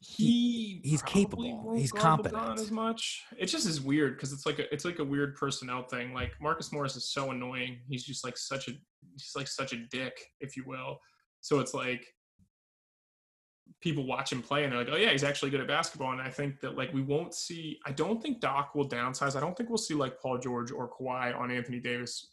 [0.00, 1.74] he he's capable.
[1.76, 2.58] He's competent.
[2.60, 3.22] As much.
[3.38, 6.12] It just is weird because it's like a it's like a weird personnel thing.
[6.14, 7.78] Like Marcus Morris is so annoying.
[7.88, 8.72] He's just like such a
[9.16, 10.98] he's like such a dick, if you will.
[11.40, 12.04] So it's like
[13.80, 16.12] people watch him play and they're like, oh yeah, he's actually good at basketball.
[16.12, 17.78] And I think that like we won't see.
[17.84, 19.36] I don't think Doc will downsize.
[19.36, 22.28] I don't think we'll see like Paul George or Kawhi on Anthony Davis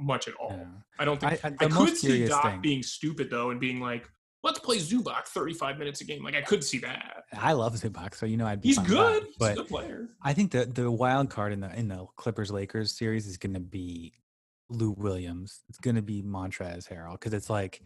[0.00, 0.50] much at all.
[0.52, 0.64] yeah.
[0.98, 3.80] I don't think I- I, I- could see Doc thing- being stupid though and being
[3.80, 4.08] like,
[4.44, 6.22] let's play Zubac 35 minutes a game.
[6.22, 7.24] Like I could see that.
[7.36, 9.22] I love Zubac, so you know I'd be He's good.
[9.22, 9.26] that.
[9.26, 10.08] He's But a good player.
[10.22, 13.54] I think the the wild card in the in the Clippers Lakers series is going
[13.54, 14.12] to be
[14.68, 15.62] Lou Williams.
[15.68, 17.82] It's going to be Montrezl Harrell because it's like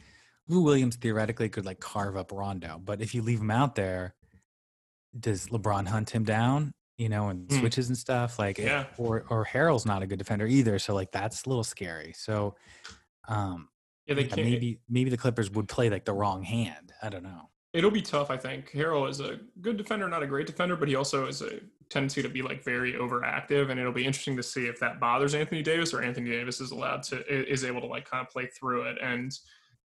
[0.48, 4.14] Lou Williams theoretically could like carve up Rondo, but if you leave him out there,
[5.18, 6.72] does LeBron hunt him down?
[6.96, 7.60] You know, and Mm.
[7.60, 8.86] switches and stuff like, it- Yeah.
[8.96, 12.12] or or Harrell's not a good defender either, so like that's a little scary.
[12.16, 12.56] So,
[13.28, 13.68] um,
[14.08, 14.48] Yeah, they yeah, can't.
[14.48, 16.92] maybe maybe the Clippers would play like the wrong hand.
[17.02, 17.50] I don't know.
[17.74, 18.70] It'll be tough, I think.
[18.72, 22.22] Harrell is a good defender, not a great defender, but he also has a tendency
[22.22, 25.62] to be like very overactive, and it'll be interesting to see if that bothers Anthony
[25.62, 28.82] Davis or Anthony Davis is allowed to is able to like kind of play through
[28.82, 29.32] it and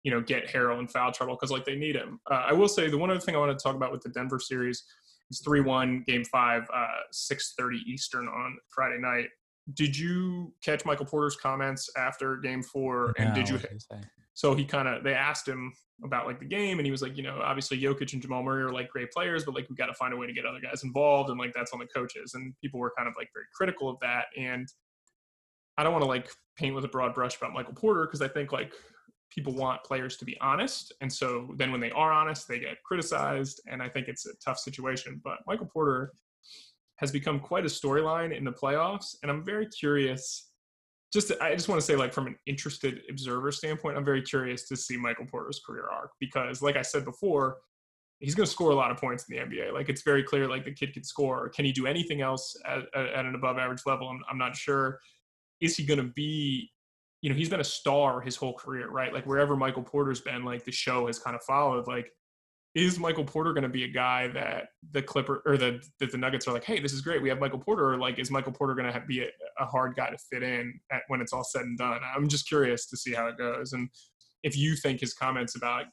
[0.04, 2.20] you know get Harrell in foul trouble because like they need him.
[2.30, 4.10] Uh, I will say the one other thing I want to talk about with the
[4.10, 4.84] Denver series
[5.30, 9.30] is three one game five, uh, six thirty Eastern on Friday night.
[9.74, 13.14] Did you catch Michael Porter's comments after game four?
[13.18, 14.02] And did No, you did say?
[14.34, 17.16] so he kind of they asked him about like the game, and he was like,
[17.16, 19.86] you know, obviously Jokic and Jamal Murray are like great players, but like we got
[19.86, 22.34] to find a way to get other guys involved, and like that's on the coaches.
[22.34, 24.26] And people were kind of like very critical of that.
[24.38, 24.68] And
[25.78, 28.28] I don't want to like paint with a broad brush about Michael Porter because I
[28.28, 28.74] think like
[29.30, 32.82] people want players to be honest, and so then when they are honest, they get
[32.84, 35.22] criticized, and I think it's a tough situation.
[35.24, 36.14] But Michael Porter
[37.02, 40.52] has become quite a storyline in the playoffs, and I'm very curious
[41.12, 44.68] just I just want to say like from an interested observer standpoint, I'm very curious
[44.70, 47.58] to see Michael Porter's career arc because like I said before,
[48.20, 49.74] he's going to score a lot of points in the NBA.
[49.74, 51.50] Like it's very clear like the kid can score.
[51.50, 54.08] Can he do anything else at, at, an above average level?
[54.08, 55.00] I'm, I'm not sure.
[55.60, 56.72] Is he going to be
[57.22, 59.14] you know, he's been a star his whole career, right?
[59.14, 61.88] Like wherever Michael Porter's been, like the show has kind of followed.
[61.88, 62.12] Like,
[62.74, 66.18] is Michael Porter going to be a guy that the Clipper or the that the
[66.18, 67.92] Nuggets are like, hey, this is great, we have Michael Porter?
[67.94, 69.28] Or like, is Michael Porter going to be a,
[69.60, 72.00] a hard guy to fit in at, when it's all said and done?
[72.16, 73.90] I'm just curious to see how it goes, and
[74.44, 75.86] if you think his comments about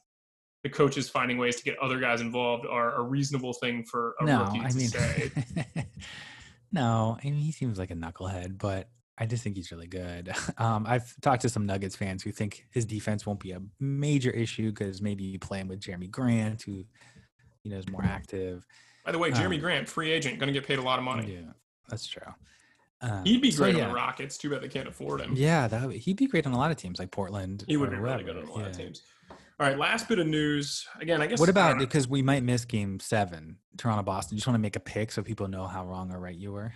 [0.63, 4.25] the coaches finding ways to get other guys involved are a reasonable thing for a
[4.25, 5.31] no, rookie I to mean, say.
[6.71, 8.89] no, I mean he seems like a knucklehead, but
[9.19, 10.33] I just think he's really good.
[10.57, 14.29] Um, I've talked to some Nuggets fans who think his defense won't be a major
[14.31, 16.85] issue because maybe you play him with Jerami Grant, who
[17.63, 18.65] you know is more active.
[19.05, 21.05] By the way, Jerami Um, Grant, free agent, going to get paid a lot of
[21.05, 21.33] money.
[21.33, 21.51] Yeah,
[21.89, 22.23] that's true.
[23.01, 23.83] Um, He'd be so great yeah.
[23.83, 24.37] on the Rockets.
[24.37, 25.33] Too bad they can't afford him.
[25.35, 27.63] Yeah, that would, he'd be great on a lot of teams like Portland.
[27.67, 29.01] He would be really good on a lot of teams.
[29.31, 30.85] All right, last bit of news.
[31.01, 31.39] Again, I guess.
[31.39, 34.35] What about because we might miss Game Seven, Toronto Boston?
[34.35, 36.51] You just want to make a pick so people know how wrong or right you
[36.51, 36.73] were.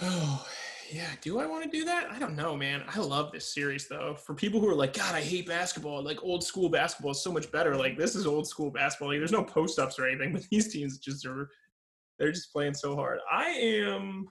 [0.00, 0.46] Oh,
[0.92, 1.08] yeah.
[1.22, 2.10] Do I want to do that?
[2.10, 2.84] I don't know, man.
[2.86, 4.14] I love this series though.
[4.14, 6.02] For people who are like, God, I hate basketball.
[6.02, 7.76] Like old school basketball is so much better.
[7.76, 9.08] Like this is old school basketball.
[9.08, 11.48] Like, there's no post ups or anything, but these teams just are.
[12.18, 13.20] They're just playing so hard.
[13.30, 14.28] I am.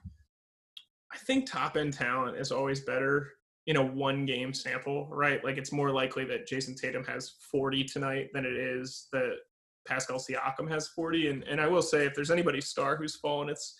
[1.12, 3.32] I think top end talent is always better
[3.66, 5.44] in a one game sample, right?
[5.44, 9.34] Like it's more likely that Jayson Tatum has 40 tonight than it is that
[9.86, 11.28] Pascal Siakam has 40.
[11.28, 13.74] And and I will say, if there's anybody star who's fallen, it's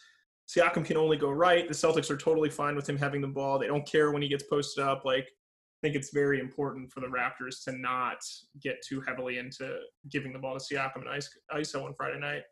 [0.48, 1.66] Siakam can only go right.
[1.66, 3.58] The Celtics are totally fine with him having the ball.
[3.58, 5.04] They don't care when he gets posted up.
[5.04, 8.18] Like I think it's very important for the Raptors to not
[8.60, 9.78] get too heavily into
[10.10, 12.42] giving the ball to Siakam and Ice- ISO on Friday night.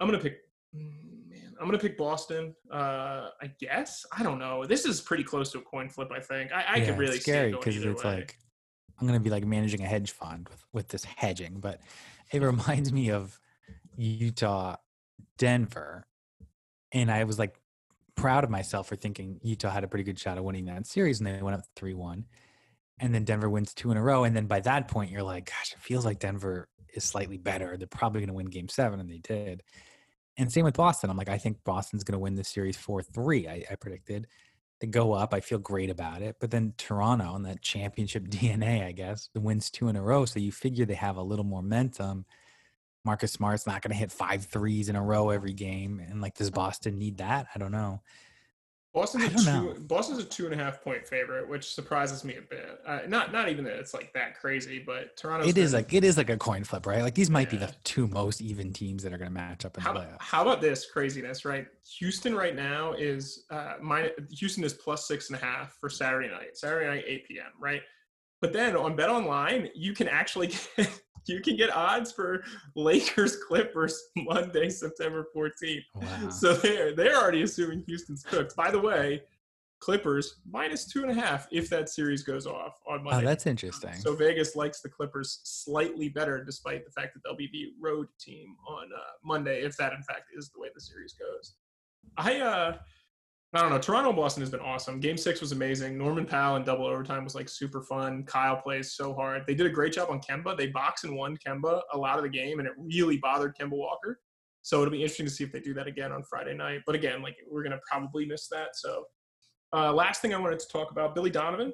[0.00, 0.38] I'm gonna pick.
[0.74, 2.54] mm, Man, I'm gonna pick Boston.
[2.70, 4.64] Uh, I guess I don't know.
[4.64, 6.10] This is pretty close to a coin flip.
[6.12, 8.14] I think I, I yeah, could really it's scary it going because either it's way.
[8.16, 8.36] like
[9.00, 11.80] I'm gonna be like managing a hedge fund with with this hedging, but
[12.32, 13.38] it reminds me of
[13.96, 14.76] Utah,
[15.36, 16.06] Denver,
[16.92, 17.58] and I was like
[18.14, 21.20] proud of myself for thinking Utah had a pretty good shot of winning that series,
[21.20, 22.26] and they went up three one,
[22.98, 25.46] and then Denver wins two in a row, and then by that point you're like,
[25.46, 27.76] gosh, it feels like Denver is slightly better.
[27.76, 29.62] They're probably gonna win Game Seven, and they did.
[30.38, 31.10] And same with Boston.
[31.10, 33.48] I'm like, I think Boston's going to win this series 4 3.
[33.48, 34.28] I, I predicted.
[34.80, 35.34] They go up.
[35.34, 36.36] I feel great about it.
[36.38, 40.24] But then Toronto and that championship DNA, I guess, wins two in a row.
[40.24, 42.24] So you figure they have a little momentum.
[43.08, 45.98] Marcus Smart's not going to hit five threes in a row every game.
[46.10, 47.46] And like, does Boston need that?
[47.54, 48.02] I don't know.
[48.92, 49.44] Boston's a two.
[49.44, 49.74] know.
[49.80, 52.80] Boston's a two and a half point favorite, which surprises me a bit.
[52.86, 55.48] Uh, not not even that it's like that crazy, but Toronto.
[55.48, 57.00] It is like it is like a coin flip, right?
[57.00, 59.78] Like these might be the two most even teams that are going to match up
[59.78, 60.16] in How, the playoffs.
[60.20, 61.66] how about this craziness, right?
[61.98, 66.28] Houston right now is uh, minus, Houston is plus six and a half for Saturday
[66.28, 66.58] night.
[66.58, 67.46] Saturday night, 8 p.m.
[67.58, 67.82] Right,
[68.40, 72.42] but then on Bet Online, you can actually get you can get odds for
[72.74, 75.82] Lakers Clippers Monday, September 14th.
[75.94, 76.28] Wow.
[76.30, 78.56] So they're they're already assuming Houston's cooked.
[78.56, 79.22] By the way,
[79.80, 83.10] Clippers minus two and a half if that series goes off on Monday.
[83.10, 83.26] Oh, Monday.
[83.26, 83.94] that's interesting.
[83.94, 88.08] So Vegas likes the Clippers slightly better, despite the fact that they'll be the road
[88.18, 91.54] team on uh, Monday, if that in fact is the way the series goes.
[92.16, 92.78] I uh,
[93.54, 93.78] I don't know.
[93.78, 95.00] Toronto Boston has been awesome.
[95.00, 95.96] Game six was amazing.
[95.96, 98.24] Norman Powell in double overtime was like super fun.
[98.24, 99.44] Kyle plays so hard.
[99.46, 100.54] They did a great job on Kemba.
[100.54, 103.70] They box and won Kemba a lot of the game, and it really bothered Kemba
[103.72, 104.20] Walker.
[104.60, 106.80] So it'll be interesting to see if they do that again on Friday night.
[106.84, 108.76] But again, like we're gonna probably miss that.
[108.76, 109.04] So
[109.72, 111.72] uh, last thing I wanted to talk about, Billy Donovan.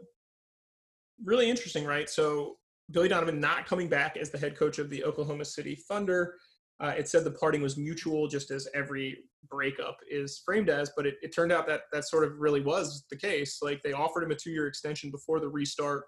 [1.25, 2.09] Really interesting, right?
[2.09, 2.55] So
[2.93, 6.37] Billy Donovan not coming back as the head coach of the Oklahoma City Thunder.
[6.81, 9.18] Uh, it said the parting was mutual, just as every
[9.49, 10.91] breakup is framed as.
[10.97, 13.59] But it, it turned out that that sort of really was the case.
[13.62, 16.05] Like they offered him a two-year extension before the restart.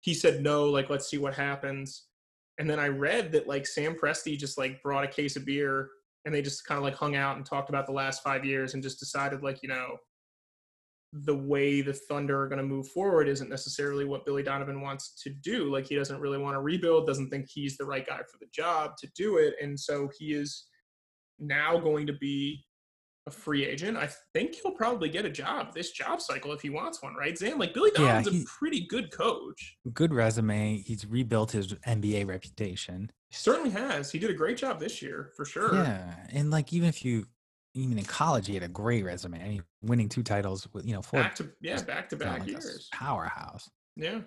[0.00, 0.66] He said no.
[0.66, 2.06] Like let's see what happens.
[2.58, 5.88] And then I read that like Sam Presti just like brought a case of beer
[6.24, 8.74] and they just kind of like hung out and talked about the last five years
[8.74, 9.96] and just decided like you know
[11.12, 15.20] the way the Thunder are going to move forward isn't necessarily what Billy Donovan wants
[15.22, 15.70] to do.
[15.70, 18.46] Like he doesn't really want to rebuild, doesn't think he's the right guy for the
[18.52, 20.66] job to do it, and so he is
[21.38, 22.64] now going to be
[23.28, 23.96] a free agent.
[23.96, 27.36] I think he'll probably get a job this job cycle if he wants one, right?
[27.38, 29.76] Zan, like Billy Yeah, Donovan's he- a pretty good coach.
[29.92, 30.78] Good resume.
[30.78, 33.12] He's rebuilt his NBA reputation.
[33.28, 34.10] He certainly has.
[34.10, 35.72] He did a great job this year for sure.
[35.74, 37.26] Yeah, and like even if you,
[37.74, 39.42] even in college, he had a great resume.
[39.42, 42.46] I mean, winning two titles with you know four Back to yeah, back to back
[42.46, 42.88] years.
[42.92, 43.70] powerhouse.
[43.96, 44.20] Yeah.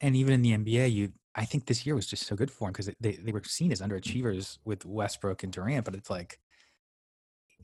[0.00, 2.68] And even in the NBA, you I think this year was just so good for
[2.68, 6.38] him because they they were seen as underachievers with Westbrook and Durant, but it's like,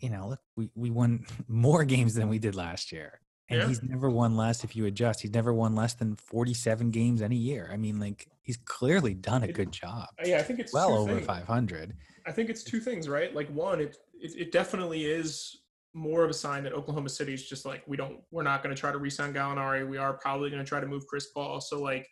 [0.00, 3.20] you know, look, we we won more games than we did last year.
[3.50, 3.68] And Yeah.
[3.68, 5.20] he's never won less if you adjust.
[5.20, 7.68] He's never won less than 47 games any year.
[7.70, 10.08] I mean, like he's clearly done a good job.
[10.24, 11.94] Yeah, I think it's Well over 500.
[12.26, 13.34] I think it's two things, right?
[13.34, 15.60] Like one, it, it it definitely is
[15.92, 18.74] more of a sign that Oklahoma City is just like we don't we're not going
[18.74, 19.88] to try to re-sign Gallinari.
[19.88, 21.60] We are probably going to try to move Chris Paul.
[21.60, 22.08] So like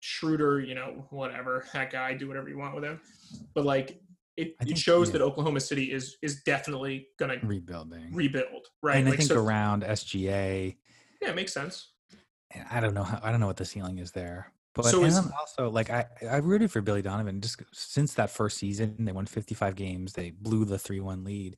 [0.00, 3.00] Schroeder, you know, whatever that guy, do whatever you want with him.
[3.54, 4.00] But like
[4.36, 5.14] it, I it shows yeah.
[5.14, 8.12] that Oklahoma City is is definitely going to Rebuilding.
[8.12, 8.98] rebuild, right?
[8.98, 10.76] And I think so, around SGA,
[11.22, 11.92] yeah, it makes sense.
[12.70, 14.52] I don't know how I don't know what the ceiling is there.
[14.76, 18.58] But So is- also like I I rooted for Billy Donovan just since that first
[18.58, 18.94] season.
[18.98, 20.12] They won 55 games.
[20.12, 21.56] They blew the 3-1 lead.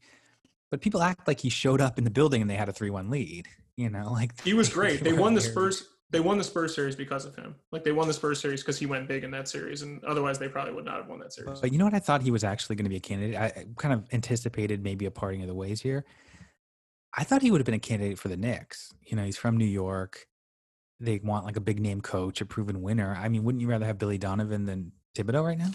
[0.70, 3.10] But people act like he showed up in the building and they had a 3-1
[3.10, 3.48] lead.
[3.76, 5.02] You know, like He was great.
[5.02, 5.88] They won the Spurs.
[6.10, 7.54] They won the Spurs series because of him.
[7.70, 10.38] Like they won the Spurs series because he went big in that series, and otherwise
[10.38, 11.60] they probably would not have won that series.
[11.60, 11.92] But you know what?
[11.92, 13.36] I thought he was actually going to be a candidate.
[13.36, 16.06] I kind of anticipated maybe a parting of the ways here.
[17.16, 18.94] I thought he would have been a candidate for the Knicks.
[19.02, 20.27] You know, he's from New York.
[21.00, 23.14] They want like a big name coach, a proven winner.
[23.16, 25.70] I mean, wouldn't you rather have Billy Donovan than Thibodeau right now?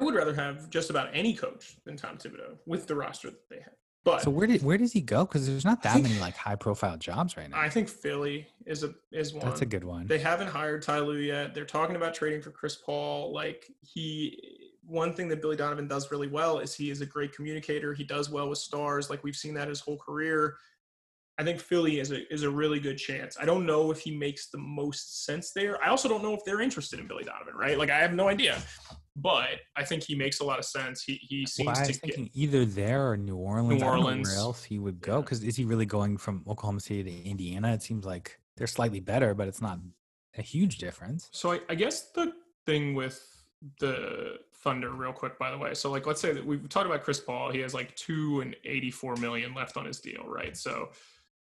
[0.00, 3.48] I would rather have just about any coach than Tom Thibodeau with the roster that
[3.48, 3.74] they have.
[4.02, 5.24] But So where did where does he go?
[5.24, 7.58] Because there's not that think- many like high profile jobs right now.
[7.58, 9.44] I think Philly is a is one.
[9.46, 10.06] That's a good one.
[10.08, 11.54] They haven't hired Ty Lue yet.
[11.54, 13.32] They're talking about trading for Chris Paul.
[13.32, 17.32] Like he, one thing that Billy Donovan does really well is he is a great
[17.34, 17.94] communicator.
[17.94, 19.08] He does well with stars.
[19.08, 20.56] Like we've seen that his whole career.
[21.36, 23.36] I think Philly is a is a really good chance.
[23.40, 25.82] I don't know if he makes the most sense there.
[25.84, 27.76] I also don't know if they're interested in Billy Donovan, right?
[27.76, 28.56] Like I have no idea.
[29.16, 31.02] But I think he makes a lot of sense.
[31.02, 33.80] He he seems Well, I to was get thinking either there or New Orleans.
[33.80, 34.28] Know Orleans.
[34.28, 35.16] where else he would go?
[35.16, 35.20] Yeah.
[35.22, 37.72] Because is he really going from Oklahoma City to Indiana?
[37.72, 39.78] It seems like they're slightly better, but it's not
[40.38, 41.28] a huge difference.
[41.32, 42.32] So I, I guess the
[42.66, 43.20] thing with
[43.80, 45.74] the Thunder, real quick, by the way.
[45.74, 47.50] So like, let's say that we've talked about Chris Paul.
[47.50, 50.56] He has like two and eighty-four million left on his deal, right?
[50.56, 50.90] So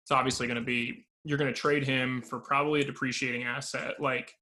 [0.02, 3.94] it's obviously going to be you're going to trade him for probably a depreciating asset,
[4.00, 4.34] like,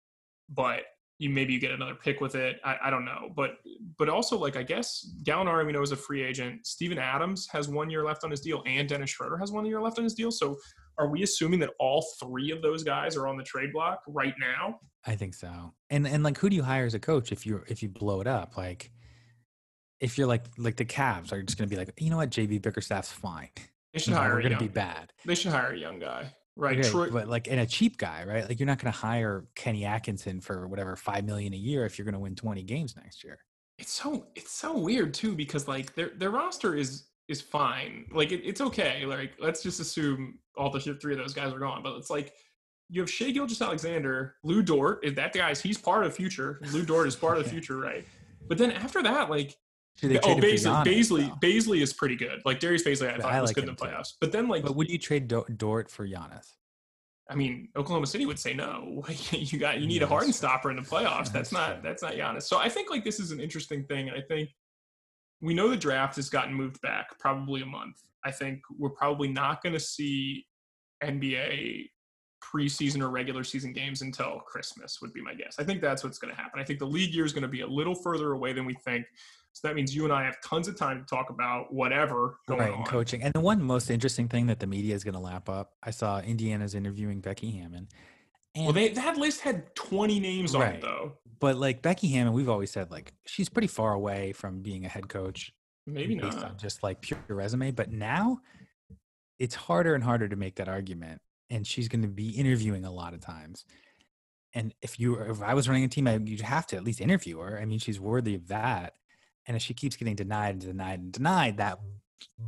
[0.49, 0.85] but
[1.19, 2.59] you maybe you get another pick with it.
[2.65, 3.59] I, I don't know, but
[3.99, 6.67] but also like I guess Gallinari we know is a free agent.
[6.67, 9.83] Steven Adams has one year left on his deal, and Dennis Schroeder has one year
[9.83, 10.31] left on his deal.
[10.31, 10.57] So
[10.99, 14.35] are we assuming that all three of those guys are on the trade block right
[14.41, 14.81] now?
[15.07, 15.75] I think so.
[15.91, 18.23] And and like who do you hire as a coach if you if you blow
[18.23, 18.57] it up?
[18.57, 18.91] Like
[20.01, 22.63] if you're like like the Cavs are just gonna be like, you know what, JB
[22.63, 23.51] Bickerstaff's fine.
[23.93, 25.13] They should know, hire we're a gonna young, be bad.
[25.25, 26.79] They should hire a young guy, right?
[26.79, 28.49] Okay, Troy, but like and a cheap guy, right?
[28.49, 32.05] Like you're not gonna hire Kenny Atkinson for whatever five million a year if you're
[32.05, 33.39] gonna win 20 games next year.
[33.79, 38.07] it's so it's so weird too because like their their roster is is fine.
[38.13, 39.07] Like it, it's okay.
[39.07, 41.83] Like let's just assume all the three of those guys are gone.
[41.83, 42.33] But it's like
[42.89, 45.05] you have Shea Gilgis Alexander, Lu Dort.
[45.05, 45.61] Is that guy's?
[45.61, 46.61] He's part of the future.
[46.73, 48.05] Lu Dort is part of the future, right?
[48.49, 49.57] But then after that, like
[50.03, 51.47] oh, Bazley, Bazley, though?
[51.47, 52.41] Bazley is pretty good.
[52.45, 53.85] Like Darius Bazley, I Yeah, thought I was like good in the too.
[53.87, 54.15] playoffs.
[54.21, 56.55] But then, like, But would you trade Do- Dort for Giannis?
[57.29, 59.05] I mean, Oklahoma City would say no.
[59.31, 61.31] you got you need Yeah, a Harden stopper in the playoffs.
[61.33, 61.81] That's That's not true.
[61.85, 62.43] that's not Giannis.
[62.43, 64.49] So I think like this is an interesting thing, and I think
[65.41, 67.97] we know the draft has gotten moved back probably a month.
[68.25, 70.45] I think we're probably not going to see
[71.03, 71.87] NBA
[72.43, 75.57] preseason or regular season games until Christmas would be my guess.
[75.59, 76.61] I think that's what's going to happen.
[76.61, 78.75] I think the league year is going to be a little further away than we
[78.85, 79.07] think.
[79.53, 82.61] So that means you and I have tons of time to talk about whatever going
[82.61, 82.85] right, on.
[82.85, 83.23] coaching.
[83.23, 85.91] And the one most interesting thing that the media is going to lap up, I
[85.91, 87.89] saw Indiana's interviewing Becky Hammond.
[88.55, 91.13] And, Well, they, that list had 20 names on it though.
[91.41, 94.89] but like Becky Hammond, we've always said like she's pretty far away from being a
[94.89, 95.53] head coach,
[95.87, 96.59] Maybe not.
[96.59, 97.71] just like pure resume.
[97.73, 98.39] But now
[99.39, 102.93] it's harder and harder to make that argument, and she's going to be interviewing a
[102.93, 103.65] lot of times.
[104.53, 107.01] And if you, if I was running a team, I, you'd have to at least
[107.01, 107.59] interview her.
[107.61, 108.95] I mean, she's worthy of that.
[109.51, 111.81] And if she keeps getting denied and denied and denied, that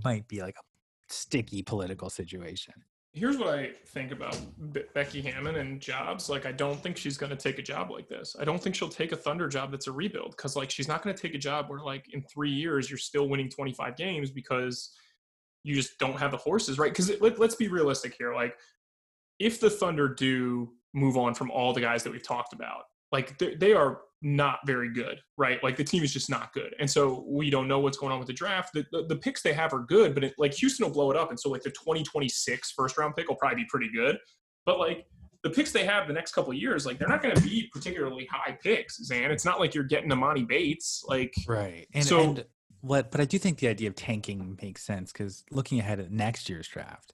[0.04, 0.62] might be like a
[1.08, 2.74] sticky political situation.
[3.12, 4.38] here's what I think about
[4.72, 6.30] Be- Becky Hammond and jobs.
[6.30, 8.36] Like, I don't think she's going to take a job like this.
[8.38, 11.02] I don't think she'll take a Thunder job that's a rebuild because, like, she's not
[11.02, 14.30] going to take a job where, like, in three years you're still winning 25 games
[14.30, 14.92] because
[15.64, 16.92] you just don't have the horses, right?
[16.92, 18.32] Because let, let's be realistic here.
[18.32, 18.56] Like,
[19.40, 23.36] if the Thunder do move on from all the guys that we've talked about, like,
[23.58, 25.62] they are not very good, right?
[25.62, 28.18] Like, the team is just not good, and so we don't know what's going on
[28.18, 28.72] with the draft.
[28.72, 31.16] The, the, the picks they have are good, but it, like Houston will blow it
[31.16, 34.18] up, and so like the 2026 first round pick will probably be pretty good,
[34.64, 35.06] but like
[35.42, 37.68] the picks they have the next couple of years, like they're not going to be
[37.72, 39.30] particularly high picks, Zan.
[39.32, 41.86] It's not like you're getting Emoni Bates, like Right.
[41.92, 42.44] And, So- and
[42.80, 46.10] what, but I do think the idea of tanking makes sense because looking ahead at
[46.10, 47.12] next year's draft,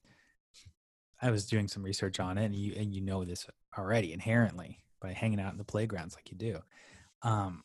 [1.20, 3.46] I was doing some research on it, and you and you know this
[3.76, 6.58] already inherently by hanging out in the playgrounds like you do.
[7.22, 7.62] Um,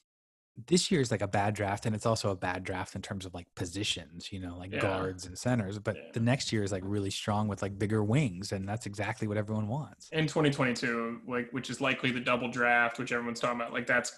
[0.68, 3.26] this year is like a bad draft, and it's also a bad draft in terms
[3.26, 4.80] of like positions, you know, like Yeah.
[4.82, 5.80] guards and centers.
[5.80, 6.12] But Yeah.
[6.14, 9.38] the next year is like really strong with like bigger wings, and that's exactly what
[9.38, 10.10] everyone wants.
[10.12, 14.14] in 2022, like which is likely the double draft, which everyone's talking about, like that's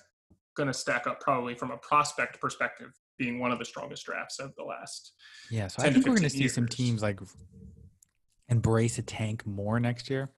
[0.55, 4.39] going to stack up probably from a prospect perspective, being one of the strongest drafts
[4.39, 5.13] of the last.
[5.49, 7.19] Yeah, so I 10 to think we're going to see some teams like
[8.49, 10.31] embrace a tank more next year.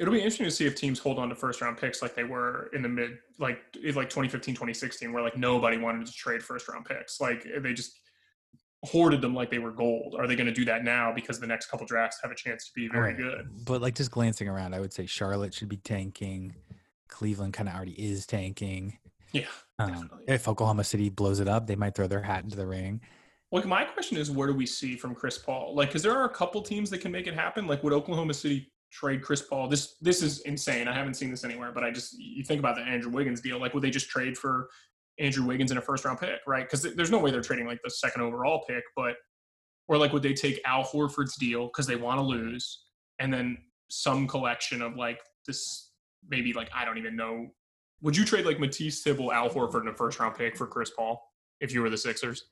[0.00, 2.24] It'll be interesting to see if teams hold on to first round picks like they
[2.24, 3.58] were in the mid, like
[3.94, 7.20] like 2015, 2016, where like nobody wanted to trade first round picks.
[7.20, 8.00] Like they just
[8.84, 10.16] hoarded them like they were gold.
[10.18, 12.66] Are they going to do that now because the next couple drafts have a chance
[12.66, 13.16] to be very Right.
[13.16, 13.48] good?
[13.64, 16.54] But like just glancing around, I would say Charlotte should be tanking.
[17.08, 18.98] Cleveland kind of already is tanking.
[19.32, 19.46] Yeah.
[19.78, 20.24] Um, Definitely.
[20.28, 23.00] if Oklahoma City blows it up, they might throw their hat into the ring.
[23.52, 25.74] Like my question is, where do we see from Chris Paul?
[25.76, 27.68] Like, because there are a couple teams that can make it happen.
[27.68, 29.68] Like, would Oklahoma City trade Chris Paul?
[29.68, 30.88] This this is insane.
[30.88, 33.58] I haven't seen this anywhere, but I just you think about the Andrew Wiggins deal.
[33.58, 34.68] Like, would they just trade for
[35.18, 36.40] Andrew Wiggins in a first round pick?
[36.46, 36.64] Right?
[36.64, 39.16] Because there's no way they're trading like the second overall pick, but
[39.88, 42.50] or like would they take Al Horford's deal because they want to mm-hmm.
[42.50, 42.84] lose,
[43.18, 43.58] and then
[43.90, 45.90] some collection of like this
[46.28, 47.48] maybe like I don't even know
[48.02, 50.90] Would you trade like Matisse Thybulle, Al Horford, and a first round pick for Chris
[50.90, 51.22] Paul
[51.60, 52.46] if you were the Sixers?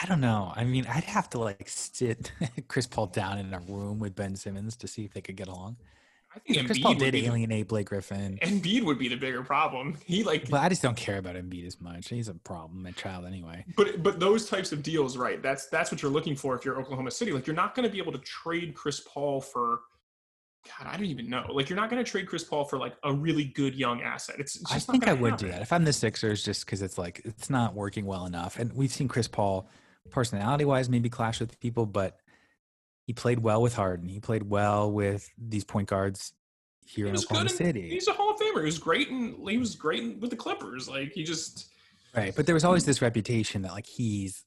[0.00, 0.52] I don't know.
[0.54, 2.32] I mean, I'd have to like sit
[2.68, 5.48] Chris Paul down in a room with Ben Simmons to see if they could get
[5.48, 5.76] along.
[6.34, 9.16] I think Chris Embiid Paul did be the- alienate Blake Griffin, Embiid would be the
[9.16, 9.96] bigger problem.
[10.04, 12.08] He like, but I just don't care about Embiid as much.
[12.10, 13.64] He's a problem, a child anyway.
[13.76, 15.42] but but those types of deals, right?
[15.42, 17.32] That's that's what you're looking for if you're Oklahoma City.
[17.32, 19.80] Like, you're not going to be able to trade Chris Paul for.
[20.66, 21.46] God, I don't even know.
[21.50, 24.36] Like, you're not going to trade Chris Paul for like a really good young asset.
[24.38, 25.46] It's, it's I think I would happen.
[25.46, 28.58] do that if I'm the Sixers, just because it's like it's not working well enough.
[28.58, 29.70] And we've seen Chris Paul,
[30.10, 32.18] personality wise, maybe clash with people, but
[33.06, 34.08] he played well with Harden.
[34.08, 36.32] He played well with these point guards
[36.84, 37.88] here He in Oklahoma in- City.
[37.90, 38.58] He's a Hall of Famer.
[38.58, 40.88] He was great, and he was great in- with the Clippers.
[40.88, 41.68] Like, he just.
[42.14, 42.34] Right.
[42.34, 42.86] But there was always mm.
[42.86, 44.44] this reputation that like he's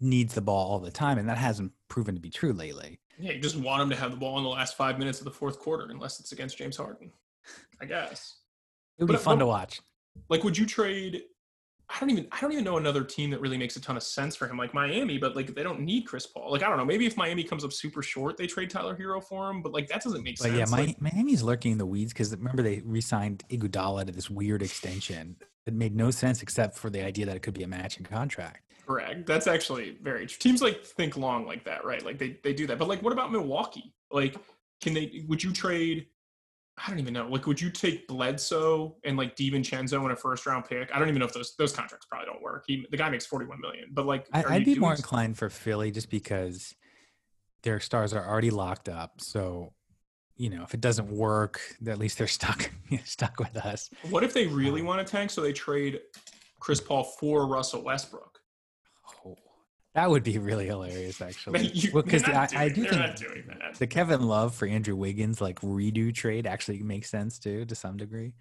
[0.00, 3.00] needs the ball all the time, and that hasn't proven to be true lately.
[3.18, 5.24] Yeah, you just want him to have the ball in the last five minutes of
[5.24, 7.12] the fourth quarter, unless it's against James Harden.
[7.80, 8.36] I guess.
[8.98, 9.80] It would be fun but- to watch.
[10.28, 11.22] Like, would you trade?
[11.90, 12.26] I don't even.
[12.32, 14.56] I don't even know another team that really makes a ton of sense for him,
[14.56, 15.18] like Miami.
[15.18, 16.50] But like, they don't need Chris Paul.
[16.50, 16.84] Like, I don't know.
[16.84, 19.60] Maybe if Miami comes up super short, they trade Tyler Herro for him.
[19.62, 20.56] But like, that doesn't make But sense.
[20.70, 24.30] yeah, Like, Mi- Miami's lurking in the weeds because remember they re-signed Iguodala to this
[24.30, 25.36] weird extension.
[25.66, 28.62] It made no sense except for the idea that it could be a matching contract.
[28.86, 29.26] correct.
[29.26, 30.38] That's actually very true.
[30.40, 32.04] Teams like think long like that, right?
[32.04, 32.78] Like they they do that.
[32.78, 33.92] But like, what about Milwaukee?
[34.10, 34.36] Like,
[34.82, 35.24] can they?
[35.28, 36.06] Would you trade?
[36.76, 37.28] I don't even know.
[37.28, 40.90] Like, would you take Bledsoe and like DiVincenzo in a first round pick?
[40.92, 42.64] I don't even know if those those contracts probably don't work.
[42.66, 45.38] He the guy makes forty one million, but like, I, you be more doing- inclined
[45.38, 46.74] for Philly just because
[47.62, 49.20] their stars are already locked up.
[49.20, 49.72] So,
[50.36, 52.68] you know, if it doesn't work, at least they're stuck
[53.04, 53.88] stuck with us.
[54.10, 55.30] What if they really Um, want to tank?
[55.30, 56.00] So they trade
[56.58, 58.40] Chris Paul for Russell Westbrook.
[59.24, 59.36] Oh,
[59.94, 61.66] that would be really hilarious, actually.
[61.68, 63.74] You- Well, because I, I do think doing that.
[63.78, 67.96] the Kevin Love for Andrew Wiggins like redo trade actually makes sense too to some
[67.96, 68.34] degree.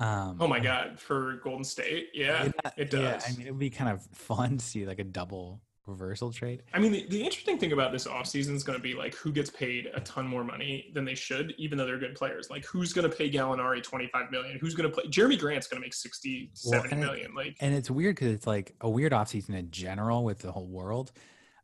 [0.00, 3.00] Um, Oh my God, for Golden State, yeah, yeah, it does.
[3.00, 6.32] Yeah, I mean, it would be kind of fun to see like a double reversal
[6.32, 6.62] trade.
[6.74, 9.32] I mean, the, the interesting thing about this offseason is going to be like who
[9.32, 12.50] gets paid a ton more money than they should, even though they're good players.
[12.50, 14.58] Like who's going to pay Gallinari 25 million?
[14.60, 15.04] Who's going to play?
[15.10, 18.32] Jerami Grant's going to make 60, Well, 70 and it- Like And it's weird because
[18.32, 21.12] it's like a weird offseason in general with the whole world.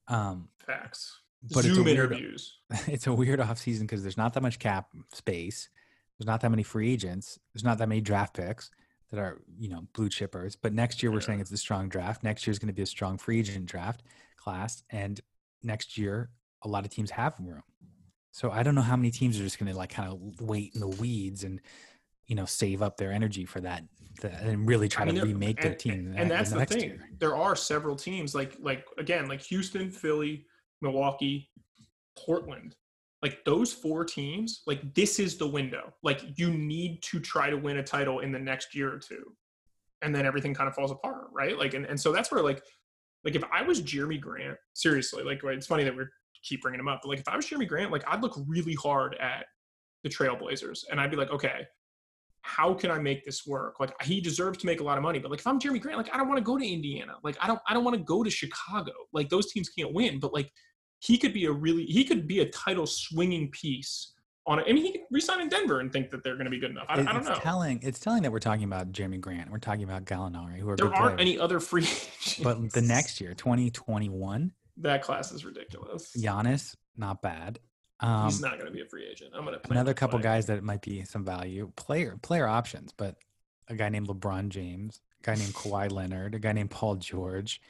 [0.09, 1.21] Um, facts.
[1.53, 2.59] But it's Zoom weird- interviews.
[2.87, 5.69] it's a weird offseason because there's not that much cap space.
[6.19, 7.39] There's not that many free agents.
[7.53, 8.71] There's not that many draft picks
[9.15, 10.57] that are, you know, blue chippers.
[10.61, 11.27] But next year we're Yeah.
[11.27, 12.23] saying it's a strong draft.
[12.23, 14.03] Next year is going to be a strong free agent draft
[14.37, 14.83] class.
[14.91, 15.21] And
[15.63, 16.31] next year,
[16.63, 17.63] a lot of teams have room.
[18.33, 20.75] So I don't know how many teams are just going to like kind of wait
[20.75, 21.61] in the weeds and,
[22.27, 23.85] you know, save up their energy for that,
[24.23, 26.15] that and really try I mean, to remake their and- team.
[26.17, 26.83] And, the that's the next thing.
[26.83, 27.09] year.
[27.19, 30.47] There are several teams like like again like Houston, Philly,
[30.81, 31.51] Milwaukee,
[32.17, 32.77] Portland.
[33.25, 35.95] Like those four teams, like this is the window.
[36.03, 39.33] Like you need to try to win a title in the next year or two.
[40.03, 41.59] And then everything kind of falls apart, right?
[41.59, 42.63] Like and, and so that's where like
[43.25, 46.05] like if I was Jerami Grant, seriously, like it's funny that we
[46.43, 48.75] keep bringing him up, but like if I was Jerami Grant, like I'd look really
[48.75, 49.47] hard at
[50.03, 51.67] the Trailblazers and I'd be like, okay,
[52.43, 53.81] how can I make this work?
[53.81, 55.97] Like he deserves to make a lot of money, but like if I'm Jerami Grant,
[55.97, 57.15] like I don't want to go to Indiana.
[57.23, 58.93] Like I don't I don't want to go to Chicago.
[59.15, 60.53] Like those teams can't win, but like
[61.05, 64.13] he could be a really he could be a title swinging piece
[64.47, 64.67] on it.
[64.69, 66.71] I mean, he could resign in Denver and think that they're going to be good
[66.71, 66.87] enough.
[66.89, 67.35] I, I don't it's know.
[67.37, 67.81] telling.
[67.83, 69.51] It's telling that we're talking about Jerami Grant.
[69.51, 71.21] We're talking about Gallinari, who are there aren't players.
[71.21, 72.39] any other free agents.
[72.43, 76.17] But the next year, 2021, that class is ridiculous.
[76.17, 77.59] Giannis, not bad.
[78.01, 79.33] Um, He's not going to be a free agent.
[79.35, 83.17] I'm going to another couple guys that might be some value player player options, but
[83.69, 87.61] a guy named LeBron James, a guy named Kawhi Leonard, a guy named Paul George.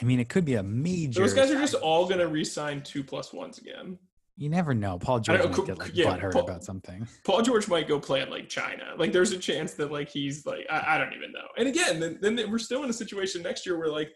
[0.00, 1.20] I mean, it could be a major.
[1.20, 3.98] Those guys are just all going to re-sign two plus ones again.
[4.36, 4.98] You never know.
[4.98, 7.06] Paul George know, might co- get like yeah, butthurt Paul- about something.
[7.24, 8.94] Paul George might go play at like China.
[8.98, 11.46] Like there's a chance that like he's like I, I don't even know.
[11.56, 14.10] And again, then, then we're still in a situation next year where like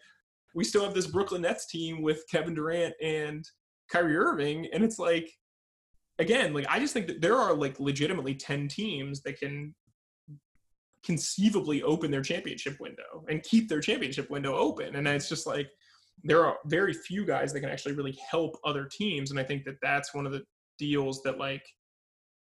[0.53, 3.45] we still have this Brooklyn Nets team with Kevin Durant and
[3.89, 5.31] Kyrie Irving, and it's like
[6.17, 9.73] again, like I just think that there are like legitimately ten teams that can
[11.05, 15.69] conceivably open their championship window and keep their championship window open, and it's just like
[16.23, 19.63] there are very few guys that can actually really help other teams, and I think
[19.65, 20.43] that that's one of the
[20.77, 21.63] deals that like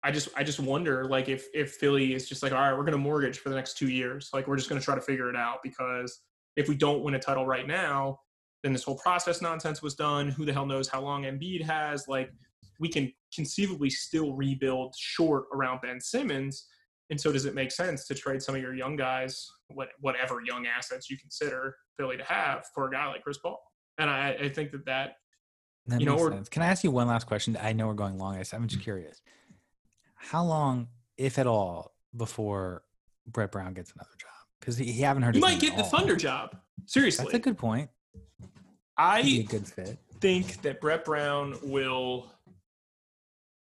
[0.03, 2.85] I just I just wonder like if if Philly is just like all right we're
[2.85, 4.29] gonna mortgage for the next two years.
[4.33, 6.21] Like we're just gonna try to figure it out because
[6.55, 8.19] if we don't win a title right now
[8.65, 10.27] then this whole process nonsense was done.
[10.27, 12.07] Who the hell knows how long Embiid has.
[12.07, 12.31] Like
[12.79, 16.65] we can conceivably still rebuild short around Ben Simmons
[17.09, 20.41] and so does it make sense to trade some of your young guys what whatever
[20.45, 23.61] young assets you consider Philly to have for a guy like Chris Paul
[23.97, 25.13] and I, I think that that
[25.87, 26.49] That You know, makes or- sense.
[26.49, 27.57] Can I ask you one last question?
[27.61, 28.35] I know we're going long.
[28.35, 28.79] I'm just mm-hmm.
[28.81, 29.21] curious.
[30.15, 30.87] how long,
[31.17, 32.83] if at all, before
[33.27, 34.31] Brett Brown gets another job?
[34.59, 35.35] Because he, he haven't heard.
[35.35, 35.83] He his might get the.
[35.83, 36.57] Thunder job.
[36.87, 37.89] Seriously, That's a good point.
[38.41, 39.97] He'd be a I good fit.
[40.21, 42.31] think that Brett Brown will.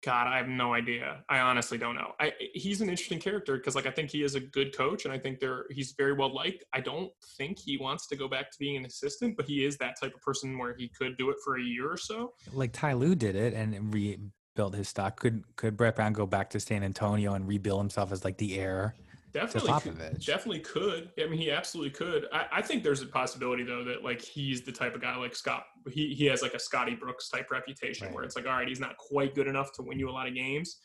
[0.02, 1.24] God, I have no idea.
[1.28, 2.14] I honestly don't know.
[2.22, 5.14] I, he's an interesting character because, like, I think he is a good coach, and
[5.14, 6.64] I think they're he's very well liked.
[6.74, 9.78] I don't think he wants to go back to being an assistant, but he is
[9.78, 12.34] that type of person where he could do it for a year or so.
[12.54, 15.20] Like Ty Lue did it and rebuilt his stock.
[15.20, 18.58] Could could Brett Brown go back to San Antonio and rebuild himself as like the
[18.58, 18.96] heir?
[19.32, 21.12] Definitely, could, definitely could.
[21.20, 22.26] I mean, he absolutely could.
[22.34, 25.36] I, I think there's a possibility though that like he's the type of guy like
[25.36, 25.66] Scott.
[25.92, 28.80] He he has like a Scotty Brooks type reputation where it's like, all right, he's
[28.80, 30.78] not quite good enough to win you a lot of games,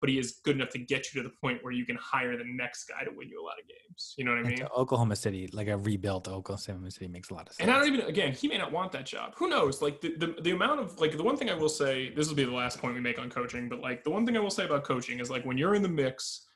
[0.00, 2.36] but he is good enough to get you to the point where you can hire
[2.36, 4.14] the next guy to win you a lot of games.
[4.16, 4.66] You know what I mean?
[4.76, 7.60] Oklahoma City, like a rebuilt Oklahoma City makes a lot of sense.
[7.60, 9.34] And I don't even again, he may not want that job.
[9.36, 9.80] Who knows?
[9.80, 12.34] Like the, the the amount of like the one thing I will say, this will
[12.34, 14.50] be the last point we make on coaching, but like the one thing I will
[14.50, 16.48] say about coaching is like when you're in the mix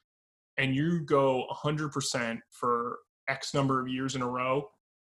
[0.59, 2.99] and you go 100% for
[3.29, 4.71] X number of years in a row,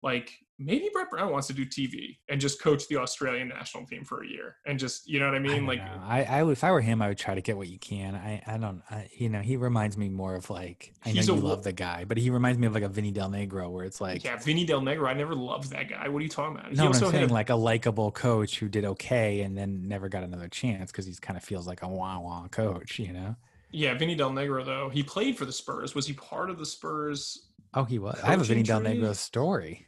[0.03, 0.30] like
[0.61, 4.22] maybe Brett Brown wants to do TV and just coach the Australian national team for
[4.22, 5.57] a year and just you know what I I mean?
[5.57, 6.01] don't like know.
[6.05, 8.14] I, I would, if I were him, I would try to get what you can.
[8.14, 11.32] I, I don't, I, you know, he reminds me more of like, I know you
[11.32, 13.84] a love the guy, but he reminds me of like a Vinny Del Negro, where
[13.84, 16.09] it's like, yeah, Vinny Del Negro, I never loved that guy.
[16.09, 16.72] What are you talking about?
[16.72, 20.22] no, I'm saying a- like a likable coach who did okay and then never got
[20.22, 23.34] another chance because he's kind of feels like a wah wah coach, you know?
[23.70, 24.88] Yeah, Vinny Del Negro though.
[24.88, 25.94] He played for the Spurs.
[25.94, 28.18] Was he part of the Spurs Oh, he was.
[28.22, 28.90] I have a Vinny Del tree?
[28.96, 29.86] Negro story.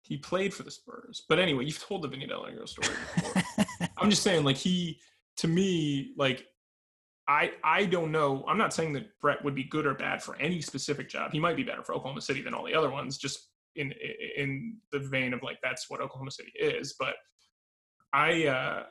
[0.00, 1.24] he played for the Spurs.
[1.28, 3.42] But anyway, you've told the Vinny Del Negro story before.
[3.98, 4.98] I'm just saying, like he
[5.38, 6.46] to me, like
[7.28, 8.44] I I don't know.
[8.48, 11.32] I'm not saying that Brett would be good or bad for any specific job.
[11.32, 13.92] He might be better for Oklahoma City than all the other ones, just in
[14.36, 16.94] in the vein of like that's what Oklahoma City is.
[16.98, 17.14] But
[18.14, 18.82] I uh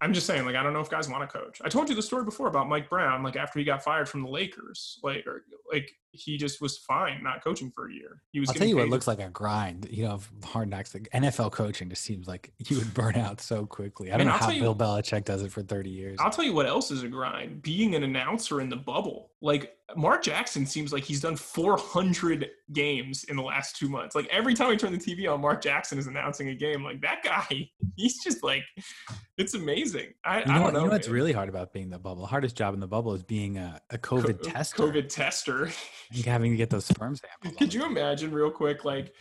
[0.00, 1.60] I'm just saying, like, I don't know if guys want to coach.
[1.64, 4.22] I told you the story before about Mike Brown, like after he got fired from
[4.22, 8.22] the Lakers, like, or, like he just was fine not coaching for a year.
[8.30, 8.48] He was.
[8.48, 10.94] I'll tell you what looks like a grind, you know, hard knocks.
[10.94, 14.12] Like NFL coaching just seems like you would burn out so quickly.
[14.12, 16.18] I don't know I'll how you- Bill Belichick does it for 30 years.
[16.20, 17.62] I'll tell you what else is a grind.
[17.62, 19.30] Being an announcer in the bubble.
[19.42, 24.14] Like Mark Jackson seems like he's done 400 games in the last two months.
[24.14, 26.82] Like every time I turn the TV on, Mark Jackson is announcing a game.
[26.82, 28.62] Like that guy, he's just like,
[29.36, 30.14] it's amazing.
[30.24, 30.80] I, You I don't know.
[30.80, 32.22] you know what's really hard about being the bubble?
[32.22, 35.53] The hardest job in the bubble is being a, a COVID Co- tester COVID tester.
[35.62, 37.56] And having to get those sperm samples.
[37.58, 39.14] Could you imagine real quick, like,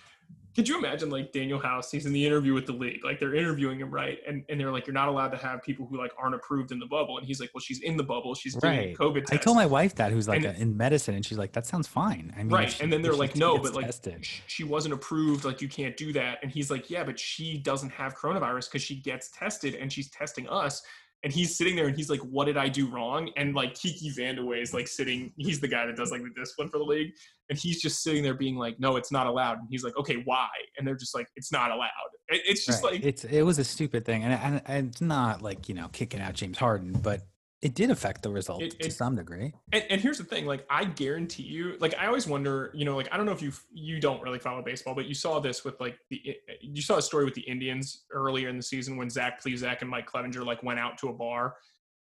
[0.56, 1.90] could you imagine like Danuel House?
[1.90, 4.20] He's in the interview with the league, like they're interviewing him, right?
[4.28, 6.78] And and they're like, you're not allowed to have people who like aren't approved in
[6.78, 7.18] the bubble.
[7.18, 8.36] And he's like, well, she's in the bubble.
[8.36, 8.96] She's doing Right.
[8.96, 11.54] COVID I told my wife that, who's like And- a, in medicine, and she's like,
[11.54, 12.72] "That sounds fine." I mean, right.
[12.72, 14.28] she- And then they're like, no, but like tested.
[14.46, 15.44] she wasn't approved.
[15.44, 16.38] Like you can't do that.
[16.44, 20.10] And he's like, yeah, but she doesn't have coronavirus because she gets tested and she's
[20.12, 20.84] testing us.
[21.24, 23.30] And he's sitting there and he's like, what did I do wrong?
[23.38, 26.68] And like Kiki VanDeWeghe is like sitting, he's the guy that does like the discipline
[26.70, 27.14] for the league.
[27.50, 29.60] And he's just sitting there being like, no, it's not allowed.
[29.60, 30.50] And he's like, okay, why?
[30.78, 31.90] And they're just like, it's not allowed.
[32.28, 32.94] It- It's just Right.
[32.94, 35.88] like, it's it was a stupid thing, and, and, and it's not like you know
[35.94, 37.22] kicking out James Harden, but
[37.64, 39.54] it did affect the result It- to it- some degree.
[39.72, 42.96] and, and here's the thing like i guarantee you like i always wonder you know
[42.96, 45.64] like i don't know if you you don't really follow baseball but you saw this
[45.64, 48.64] with like the eh, eh, you saw a story with the indians earlier in the
[48.64, 51.56] season when zach Plesac and mike clevinger like went out to a bar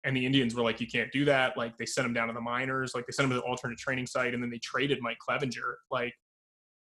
[0.06, 2.34] and the indians were like you can't do that like they sent him down to
[2.34, 5.00] the minors like they sent him to the alternate training site and then they traded
[5.02, 6.14] mike clevinger like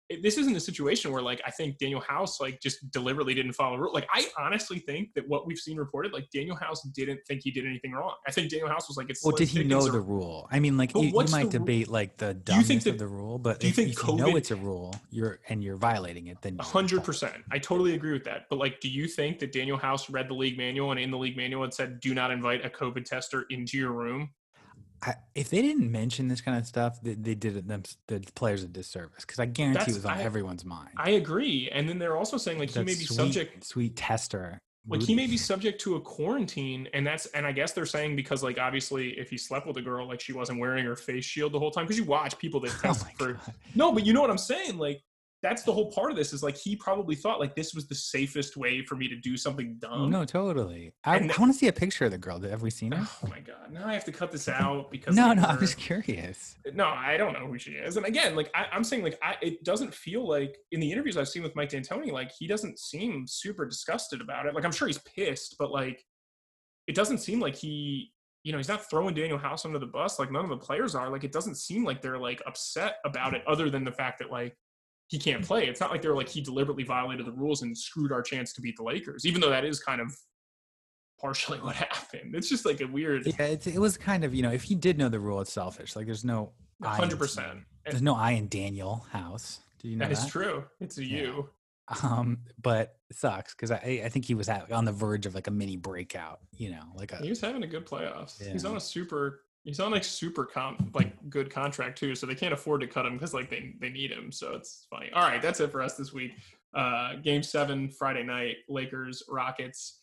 [0.08, 3.52] it- this isn't a situation where like I think Danuel House like just deliberately didn't
[3.54, 3.92] follow rule.
[3.92, 7.50] Like I honestly think that what we've seen reported, like Danuel House didn't think he
[7.50, 8.14] did anything wrong.
[8.26, 10.48] I think Danuel House was like, "It's Well, did he know the rule?
[10.50, 13.06] I mean, like you, you might debate like the you dumbness think that- of the
[13.08, 15.76] rule, but do you if, think if you know it's a rule, you're and you're
[15.76, 17.34] violating it, then hundred percent.
[17.50, 18.46] I totally agree with that.
[18.50, 21.18] But like, do you think that Danuel House read the league manual and in the
[21.18, 24.30] league manual it said, "Do not invite a COVID tester into your room"?
[25.06, 28.20] I, if they didn't mention this kind of stuff, they, they did it them the
[28.34, 30.90] players a disservice because I guarantee That's- it was on I- everyone's mind.
[30.96, 31.68] I agree.
[31.72, 34.58] And then they're also saying like he may be sweet, subject, sweet tester.
[34.88, 38.16] like he may be subject to a quarantine, and that's and I guess they're saying
[38.16, 41.24] because like obviously if he slept with a girl, like she wasn't wearing her face
[41.24, 43.54] shield the whole time because you watch people that Oh test my for God.
[43.74, 45.00] no, but you know what I'm saying, like.
[45.44, 47.94] That's the whole part of this is like he probably thought like this was the
[47.94, 50.08] safest way for me to do something dumb.
[50.08, 50.94] no, totally.
[51.04, 52.40] I, I want to see a picture of the girl.
[52.40, 53.06] Have we seen her?
[53.22, 53.70] Oh my god!
[53.70, 56.56] Now I have to cut this out because No, like, no, I'm just curious.
[56.72, 57.98] no, I don't know who she is.
[57.98, 61.18] And again, like I, I'm saying, like I, it doesn't feel like in the interviews
[61.18, 64.54] I've seen with Mike D'Antoni, like he doesn't seem super disgusted about it.
[64.54, 66.02] Like I'm sure he's pissed, but like
[66.86, 68.12] it doesn't seem like he,
[68.44, 70.18] you know, he's not throwing Danuel House under the bus.
[70.18, 71.10] Like none of the players are.
[71.10, 74.30] Like it doesn't seem like they're like upset about it, other than the fact that
[74.30, 74.56] like
[75.08, 75.66] he can't play.
[75.66, 78.60] It's not like they're like he deliberately violated the rules and screwed our chance to
[78.60, 80.16] beat the Lakers, even though that is kind of
[81.20, 82.34] partially what happened.
[82.34, 83.26] It's just like a weird.
[83.26, 85.52] Yeah, it, it was kind of you know if he did know the rule, it's
[85.52, 85.94] selfish.
[85.96, 86.52] Like there's no
[86.82, 87.60] hundred percent.
[87.86, 89.60] There's no I in Danuel house.
[89.78, 90.24] Do you know that that?
[90.24, 90.64] is true.
[90.80, 91.18] It's a Yeah.
[91.18, 91.48] you.
[92.02, 95.34] Um, but it sucks because I I think he was at, on the verge of
[95.34, 96.40] like a mini breakout.
[96.56, 98.42] You know, like a He was having a good playoffs.
[98.42, 99.42] He's on a super.
[99.64, 102.14] He's on like super comp, like good contract too.
[102.14, 104.30] So they can't afford to cut him because like they they need him.
[104.30, 105.10] So it's funny.
[105.14, 106.32] All right, that's it for us this week.
[106.74, 110.00] Uh, game seven Friday night, Lakers Rockets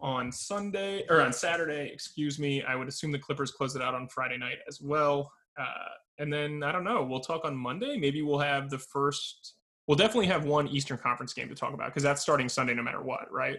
[0.00, 1.90] on Sunday or on Saturday.
[1.92, 2.62] Excuse me.
[2.62, 5.30] I would assume the Clippers close it out on Friday night as well.
[5.58, 7.04] Uh, and then I don't know.
[7.04, 7.98] We'll talk on Monday.
[7.98, 9.54] Maybe we'll have the first.
[9.86, 12.82] We'll definitely have one Eastern Conference game to talk about because that's starting Sunday no
[12.82, 13.58] matter what, right?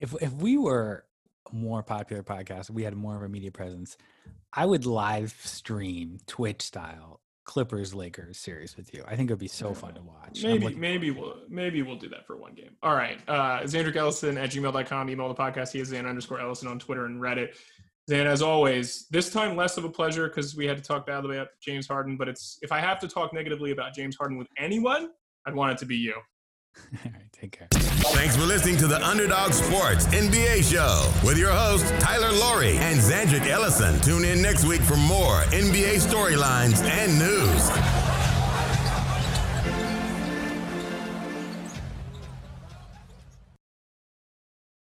[0.00, 1.04] if if we were
[1.52, 3.96] more popular podcast, we had more of a media presence,
[4.52, 9.02] I would live stream Twitch style Clippers Lakers series with you.
[9.08, 10.42] I think it would be so fun to watch.
[10.44, 12.76] Maybe, maybe we'll maybe we'll do that for one game.
[12.82, 13.18] All right.
[13.26, 15.72] Uh Xandrick Ellison at gmail.com, email the podcast.
[15.72, 17.56] He is Xan underscore Ellison on Twitter and Reddit.
[18.08, 21.38] Xan, as always, this time less of a pleasure because we had to talk badly
[21.38, 24.48] about James Harden, but it's if I have to talk negatively about James Harden with
[24.56, 25.10] anyone,
[25.46, 26.14] I'd want it to be you.
[27.04, 27.68] All right, take care.
[27.72, 32.98] Thanks for listening to the Underdog Sports NBA Show with your hosts, Tyler Laurie and
[32.98, 34.00] Zandrick Ellison.
[34.00, 37.99] Tune in next week for more NBA storylines and news.